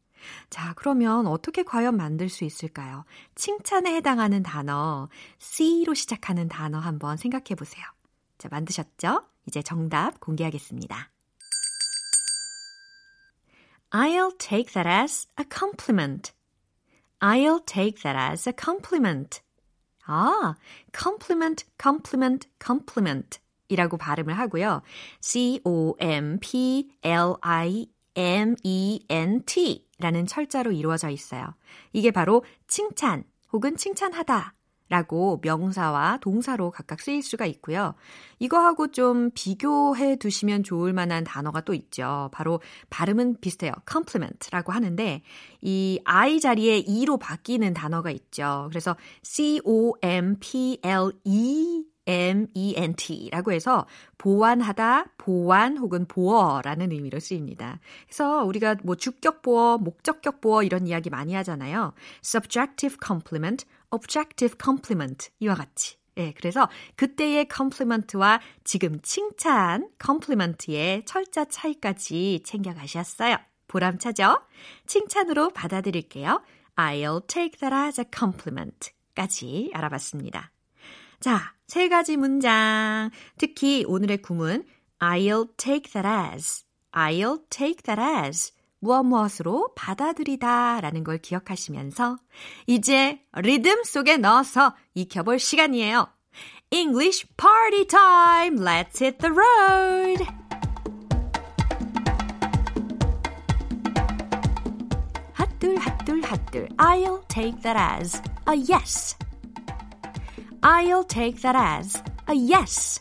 자, 0.49 0.73
그러면 0.75 1.27
어떻게 1.27 1.63
과연 1.63 1.95
만들 1.95 2.29
수 2.29 2.43
있을까요? 2.43 3.05
칭찬에 3.35 3.93
해당하는 3.95 4.43
단어, 4.43 5.09
C로 5.39 5.93
시작하는 5.93 6.47
단어 6.47 6.79
한번 6.79 7.17
생각해 7.17 7.55
보세요. 7.55 7.85
자, 8.37 8.49
만드셨죠? 8.51 9.23
이제 9.45 9.61
정답 9.61 10.19
공개하겠습니다. 10.19 11.11
I'll 13.91 14.37
take 14.37 14.73
that 14.73 14.87
as 14.87 15.27
a 15.39 15.45
compliment. 15.49 16.33
I'll 17.19 17.63
take 17.65 18.01
that 18.03 18.17
as 18.17 18.47
a 18.49 18.53
compliment. 18.53 19.41
아, 20.05 20.55
compliment, 20.95 21.65
compliment, 21.81 22.47
compliment 22.63 23.39
이라고 23.69 23.97
발음을 23.97 24.37
하고요. 24.37 24.81
C-O-M-P-L-I-M-E-N-T 25.21 25.87
라는 29.99 30.27
철자로 30.27 30.71
이루어져 30.71 31.09
있어요. 31.09 31.53
이게 31.91 32.11
바로 32.11 32.45
칭찬 32.67 33.23
혹은 33.51 33.75
칭찬하다 33.75 34.53
라고 34.89 35.39
명사와 35.43 36.19
동사로 36.21 36.71
각각 36.71 37.01
쓰일 37.01 37.21
수가 37.21 37.45
있고요. 37.45 37.93
이거하고 38.39 38.91
좀 38.91 39.31
비교해 39.33 40.15
두시면 40.15 40.63
좋을 40.63 40.93
만한 40.93 41.23
단어가 41.23 41.61
또 41.61 41.73
있죠. 41.73 42.29
바로 42.31 42.61
발음은 42.89 43.37
비슷해요. 43.41 43.73
compliment 43.89 44.49
라고 44.51 44.71
하는데 44.71 45.21
이 45.61 45.99
I 46.05 46.39
자리에 46.39 46.77
E로 46.79 47.17
바뀌는 47.17 47.73
단어가 47.73 48.11
있죠. 48.11 48.67
그래서 48.69 48.95
C-O-M-P-L-E 49.23 49.97
M-E-N-T라고 52.07 53.51
해서 53.51 53.85
보완하다, 54.17 55.07
보완 55.17 55.77
혹은 55.77 56.05
보어라는 56.07 56.93
의미로 56.93 57.19
쓰입니다. 57.19 57.79
그래서 58.07 58.45
우리가 58.45 58.77
뭐 58.83 58.95
주격 58.95 59.41
보어, 59.41 59.77
목적격 59.77 60.39
보어 60.39 60.63
이런 60.63 60.87
이야기 60.87 61.09
많이 61.09 61.33
하잖아요. 61.33 61.93
subjective 62.23 62.97
complement, 63.05 63.65
objective 63.91 64.55
compliment 64.61 65.29
이와 65.39 65.55
같이. 65.55 65.97
예, 66.17 66.33
그래서 66.35 66.67
그때의 66.95 67.47
compliment와 67.53 68.41
지금 68.63 68.99
칭찬 69.01 69.89
compliment의 70.03 71.05
철자 71.05 71.45
차이까지 71.45 72.41
챙겨가셨어요. 72.43 73.37
보람차죠? 73.67 74.41
칭찬으로 74.87 75.49
받아들일게요. 75.49 76.41
I'll 76.75 77.27
take 77.27 77.59
that 77.59 77.73
as 77.73 78.01
a 78.01 78.05
compliment 78.13 78.91
까지 79.15 79.71
알아봤습니다. 79.73 80.51
자, 81.19 81.53
세 81.67 81.89
가지 81.89 82.17
문장. 82.17 83.09
특히 83.37 83.83
오늘의 83.87 84.21
구문 84.21 84.65
I'll 84.99 85.49
take 85.57 85.91
that 85.91 86.07
as, 86.07 86.63
I'll 86.91 87.41
take 87.49 87.83
that 87.83 88.01
as 88.01 88.53
무엇 88.79 89.03
무엇으로 89.03 89.73
받아들이다 89.75 90.81
라는 90.81 91.03
걸 91.03 91.17
기억하시면서 91.17 92.17
이제 92.67 93.21
리듬 93.33 93.83
속에 93.83 94.17
넣어서 94.17 94.75
익혀볼 94.93 95.39
시간이에요. 95.39 96.07
English 96.71 97.25
party 97.37 97.85
time! 97.87 98.59
Let's 98.59 99.01
hit 99.01 99.17
the 99.19 99.33
road! 99.33 100.25
핫둘 105.33 105.77
핫둘 105.77 106.21
핫둘 106.21 106.69
I'll 106.77 107.21
take 107.27 107.61
that 107.61 107.77
as 107.77 108.21
a 108.47 108.55
yes. 108.55 109.15
I'll 110.61 111.03
take 111.07 111.41
that 111.41 111.55
as 111.55 112.03
a 112.27 112.35
yes. 112.35 112.99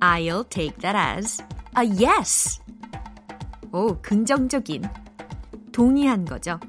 I'll 0.00 0.44
take 0.44 0.78
that 0.80 0.96
as 0.96 1.42
a 1.76 1.84
yes. 1.84 2.60
오, 3.71 3.99
긍정적인. 4.01 4.83
동의한 5.71 6.25
거죠. 6.25 6.59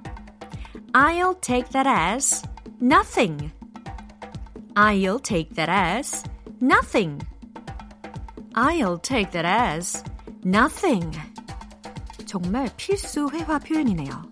I'll 0.93 1.41
take 1.41 1.71
that 1.71 1.89
as 1.89 2.43
nothing. 2.81 3.53
I'll 4.75 5.21
take 5.21 5.55
that 5.55 5.71
as 5.71 6.25
nothing. 6.61 7.21
I'll 8.55 8.99
take 9.01 9.31
that 9.33 9.47
as 9.47 10.03
nothing. 10.45 11.13
정말 12.25 12.69
필수 12.77 13.29
회화 13.33 13.59
표현이네요. 13.59 14.23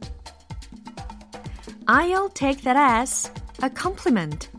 I'll 1.86 2.32
take 2.32 2.62
that 2.62 2.78
as 2.78 3.30
a 3.62 3.68
compliment. 3.68 4.50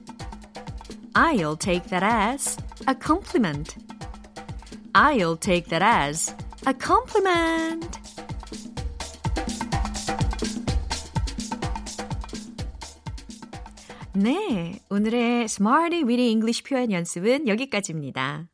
I'll 1.13 1.57
take 1.57 1.89
that 1.89 2.03
as 2.03 2.57
a 2.87 2.93
compliment. 2.93 3.75
I'll 4.93 5.35
take 5.37 5.67
that 5.69 5.81
as 5.81 6.35
a 6.66 6.74
compliment. 6.78 7.98
네, 14.12 14.80
오늘의 14.90 15.44
Smarty 15.44 16.02
Weedy 16.02 16.30
English 16.30 16.64
표현 16.64 16.92
연습은 16.92 17.48
여기까지입니다. 17.48 18.48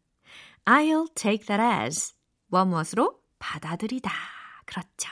I'll 0.67 1.13
take 1.15 1.47
that 1.47 1.61
as 1.61 2.15
무엇으로 2.49 3.21
받아들이다. 3.39 4.11
그렇죠. 4.67 5.11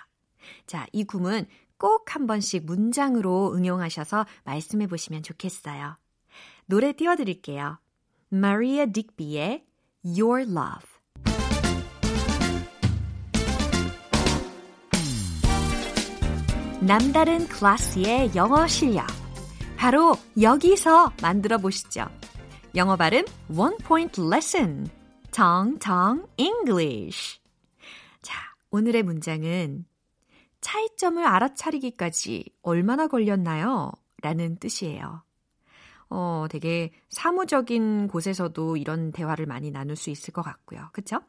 자, 0.67 0.87
이 0.93 1.05
구문 1.05 1.47
꼭 1.79 2.15
한 2.15 2.27
번씩 2.27 2.65
문장으로 2.67 3.55
응용하셔서 3.55 4.27
말씀해 4.45 4.87
보시면 4.87 5.23
좋겠어요. 5.23 5.97
노래 6.67 6.93
띄워드릴게요. 6.93 7.79
Maria 8.33 8.87
Digby의 8.91 9.65
Your 10.05 10.43
Love. 10.43 10.94
남다른 16.87 17.49
클래스의 17.49 18.33
영어 18.37 18.67
실력. 18.67 19.07
바로 19.75 20.13
여기서 20.39 21.15
만들어 21.23 21.57
보시죠. 21.57 22.07
영어 22.75 22.95
발음 22.95 23.25
One 23.49 23.79
Point 23.79 24.21
Lesson. 24.21 24.91
정정 25.31 26.27
English. 26.37 27.41
자, 28.21 28.39
오늘의 28.71 29.03
문장은 29.03 29.87
차이점을 30.61 31.27
알아차리기까지 31.27 32.51
얼마나 32.61 33.07
걸렸나요? 33.07 33.91
라는 34.21 34.59
뜻이에요. 34.59 35.24
어, 36.11 36.47
되게 36.51 36.93
사무적인 37.09 38.09
곳에서도 38.09 38.77
이런 38.77 39.13
대화를 39.13 39.47
많이 39.47 39.71
나눌 39.71 39.97
수 39.97 40.11
있을 40.11 40.33
것 40.33 40.43
같고요. 40.43 40.89
그쵸? 40.93 41.21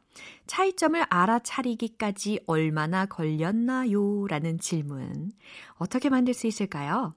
차이점을 0.46 1.04
알아차리기까지 1.08 2.40
얼마나 2.46 3.06
걸렸나요? 3.06 4.26
라는 4.28 4.58
질문. 4.58 5.32
어떻게 5.74 6.08
만들 6.08 6.34
수 6.34 6.46
있을까요? 6.46 7.14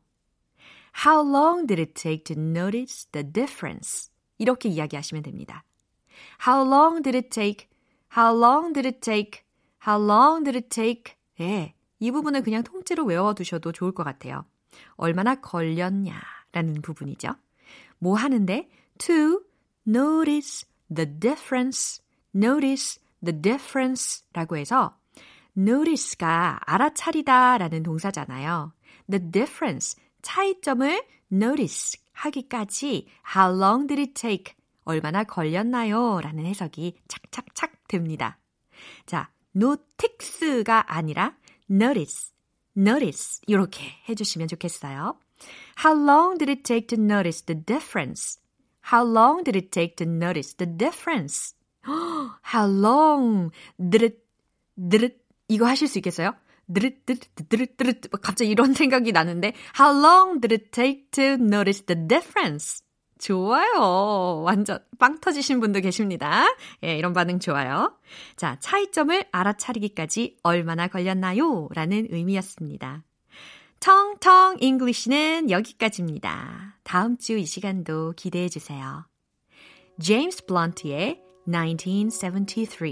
How 1.06 1.28
long 1.28 1.68
did 1.68 1.80
it 1.80 1.94
take 1.94 2.24
to 2.24 2.42
notice 2.42 3.08
the 3.12 3.32
difference? 3.32 4.10
이렇게 4.38 4.70
이야기하시면 4.70 5.24
됩니다. 5.24 5.64
How 6.46 6.66
long 6.66 7.02
did 7.02 7.16
it 7.16 7.30
take? 7.30 7.68
How 8.18 8.36
long 8.36 8.74
did 8.74 8.88
it 8.88 9.00
take? 9.02 9.44
How 9.86 10.04
long 10.04 10.44
did 10.44 10.58
it 10.58 10.70
take? 10.70 11.16
예, 11.40 11.74
이 12.00 12.12
부분을 12.12 12.42
그냥 12.42 12.64
통째로 12.64 13.06
외워두셔도 13.06 13.72
좋을 13.72 13.92
것 13.92 14.04
같아요. 14.04 14.46
얼마나 14.96 15.36
걸렸냐라는 15.36 16.82
부분이죠. 16.82 17.30
뭐 18.00 18.16
하는데? 18.16 18.70
To 19.00 19.42
notice 19.88 20.68
the 20.94 21.08
difference, 21.20 22.02
notice 22.36 23.02
the 23.24 23.40
difference 23.40 24.24
라고 24.34 24.58
해서 24.58 24.98
notice가 25.58 26.60
알아차리다 26.66 27.58
라는 27.58 27.84
동사잖아요. 27.84 28.74
The 29.10 29.32
difference, 29.32 29.98
차이점을 30.22 31.06
notice 31.32 32.00
하기까지 32.14 33.08
how 33.36 33.56
long 33.56 33.88
did 33.88 34.02
it 34.02 34.14
take? 34.14 34.56
얼마나 34.84 35.24
걸렸나요? 35.24 36.20
라는 36.22 36.46
해석이 36.46 36.98
착착착 37.08 37.88
됩니다. 37.88 38.40
자, 39.06 39.30
notice가 39.56 40.86
아니라 40.94 41.36
notice, 41.70 42.32
notice 42.76 43.42
이렇게 43.48 43.84
해주시면 44.08 44.48
좋겠어요. 44.48 45.20
How 45.84 45.94
long 45.94 46.38
did 46.38 46.50
it 46.50 46.64
take 46.64 46.88
to 46.90 46.98
notice 46.98 47.42
the 47.46 47.56
difference? 47.56 48.40
How 48.92 49.04
long 49.04 49.44
did 49.44 49.56
it 49.56 49.72
take 49.72 49.96
to 49.98 50.06
notice 50.06 50.56
the 50.56 50.66
difference? 50.66 51.54
How 51.86 52.68
long 52.68 53.52
did 53.78 54.04
it, 54.04 54.20
did 54.76 55.06
it, 55.06 55.18
이거 55.48 55.66
하실 55.66 55.88
수 55.88 56.00
있겠어요? 56.00 56.34
드르 56.72 56.92
갑자기 58.22 58.52
이런 58.52 58.74
생각이 58.74 59.12
나는데 59.12 59.54
How 59.80 59.98
long 59.98 60.40
did 60.40 60.54
it 60.54 60.72
take 60.72 61.10
to 61.12 61.34
notice 61.34 61.86
the 61.86 62.08
difference? 62.08 62.84
좋아요. 63.18 64.44
완전 64.46 64.80
빵 64.98 65.20
터지신 65.20 65.60
분도 65.60 65.82
계십니다. 65.82 66.46
예, 66.84 66.98
이런 66.98 67.14
반응 67.14 67.40
좋아요. 67.40 67.98
자, 68.38 68.58
차이점을 68.60 69.26
알아차리기까지 69.32 70.38
얼마나 70.44 70.88
걸렸나요? 70.88 71.68
라는 71.74 72.08
의미였습니다. 72.10 73.04
텅텅 73.80 74.58
English는 74.60 75.50
여기까지입니다. 75.50 76.78
다음 76.84 77.18
주 77.18 77.38
이 77.40 77.46
시간도 77.46 78.14
기대해 78.18 78.50
주세요. 78.50 79.06
제임스 80.02 80.46
블런트의 80.46 81.22
1973 81.52 82.90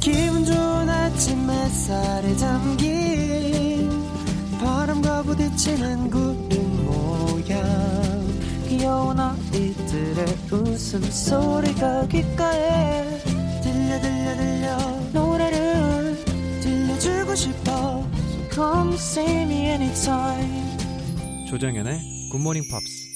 기분 0.00 0.44
좋은 0.44 0.88
아침 0.88 1.50
햇살에 1.50 2.34
담긴 2.36 3.90
바람과 4.58 5.22
부딪히는 5.22 6.10
구름 6.10 6.86
모양 6.86 7.62
귀여운 8.68 9.18
아이들의 9.20 10.26
웃음소리가 10.50 12.06
귓가에 12.08 13.18
들려 13.62 14.00
들려 14.00 14.36
들려 14.36 14.78
들려주고 17.30 17.34
싶어 17.34 17.70
So 17.70 18.48
come 18.50 18.94
see 18.94 19.42
me 19.42 19.66
anytime 19.66 20.78
조정연의 21.48 22.00
굿모닝 22.32 22.62
팝스 22.70 23.10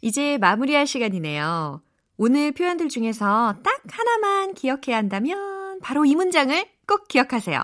이제 0.00 0.36
마무리할 0.38 0.86
시간이네요. 0.86 1.80
오늘 2.16 2.52
표현들 2.52 2.88
중에서 2.88 3.56
딱 3.62 3.82
하나만 3.88 4.54
기억해야 4.54 4.96
한다면 4.96 5.78
바로 5.80 6.04
이 6.04 6.16
문장을 6.16 6.66
꼭 6.86 7.06
기억하세요. 7.06 7.62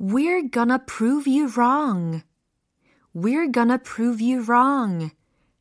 We're 0.00 0.52
gonna 0.52 0.78
prove 0.86 1.26
you 1.26 1.50
wrong. 1.56 2.22
We're 3.14 3.52
gonna 3.52 3.78
prove 3.82 4.24
you 4.24 4.44
wrong. 4.48 5.10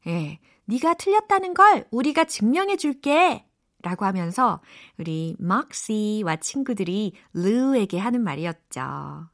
예, 0.06 0.40
네가 0.66 0.96
틀렸다는 0.96 1.56
걸 1.56 1.86
우리가 1.90 2.26
증명해 2.26 2.78
줄게. 2.78 3.46
라고 3.86 4.04
하면서 4.06 4.60
우리 4.98 5.36
막시와 5.38 6.38
친구들이 6.38 7.14
르에게 7.34 8.00
하는 8.00 8.24
말이었죠. 8.24 9.30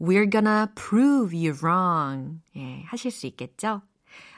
We're 0.00 0.28
gonna 0.28 0.66
prove 0.74 1.38
you 1.38 1.56
wrong. 1.62 2.40
예, 2.56 2.82
하실 2.82 3.12
수 3.12 3.28
있겠죠? 3.28 3.82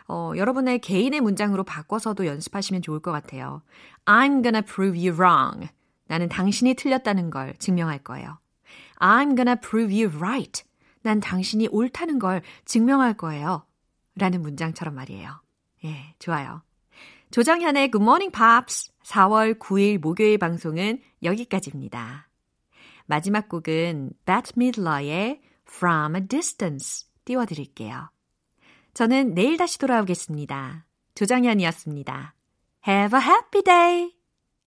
어, 0.06 0.32
여러분의 0.36 0.80
개인의 0.80 1.22
문장으로 1.22 1.64
바꿔서도 1.64 2.26
연습하시면 2.26 2.82
좋을 2.82 3.00
것 3.00 3.10
같아요. 3.10 3.62
I'm 4.04 4.42
gonna 4.42 4.60
prove 4.60 5.00
you 5.00 5.18
wrong. 5.18 5.70
나는 6.08 6.28
당신이 6.28 6.74
틀렸다는 6.74 7.30
걸 7.30 7.54
증명할 7.56 8.00
거예요. 8.00 8.38
I'm 8.96 9.34
gonna 9.34 9.56
prove 9.58 9.98
you 9.98 10.14
right. 10.14 10.62
난 11.00 11.20
당신이 11.20 11.68
옳다는 11.68 12.18
걸 12.18 12.42
증명할 12.66 13.14
거예요. 13.14 13.64
라는 14.16 14.42
문장처럼 14.42 14.94
말이에요. 14.94 15.40
예, 15.86 16.14
좋아요. 16.18 16.60
조정현의 17.34 17.90
Good 17.90 18.00
Morning 18.00 18.30
Pops 18.30 18.92
4월 19.02 19.58
9일 19.58 19.98
목요일 19.98 20.38
방송은 20.38 21.00
여기까지입니다. 21.24 22.28
마지막 23.06 23.48
곡은 23.48 24.12
Bette 24.24 24.52
Midler의 24.56 25.40
From 25.68 26.14
a 26.14 26.28
Distance 26.28 27.08
띄워드릴게요. 27.24 28.08
저는 28.94 29.34
내일 29.34 29.56
다시 29.56 29.80
돌아오겠습니다. 29.80 30.86
조정현이었습니다. 31.16 32.36
Have 32.86 33.18
a 33.18 33.26
happy 33.26 33.62
day! 33.64 34.23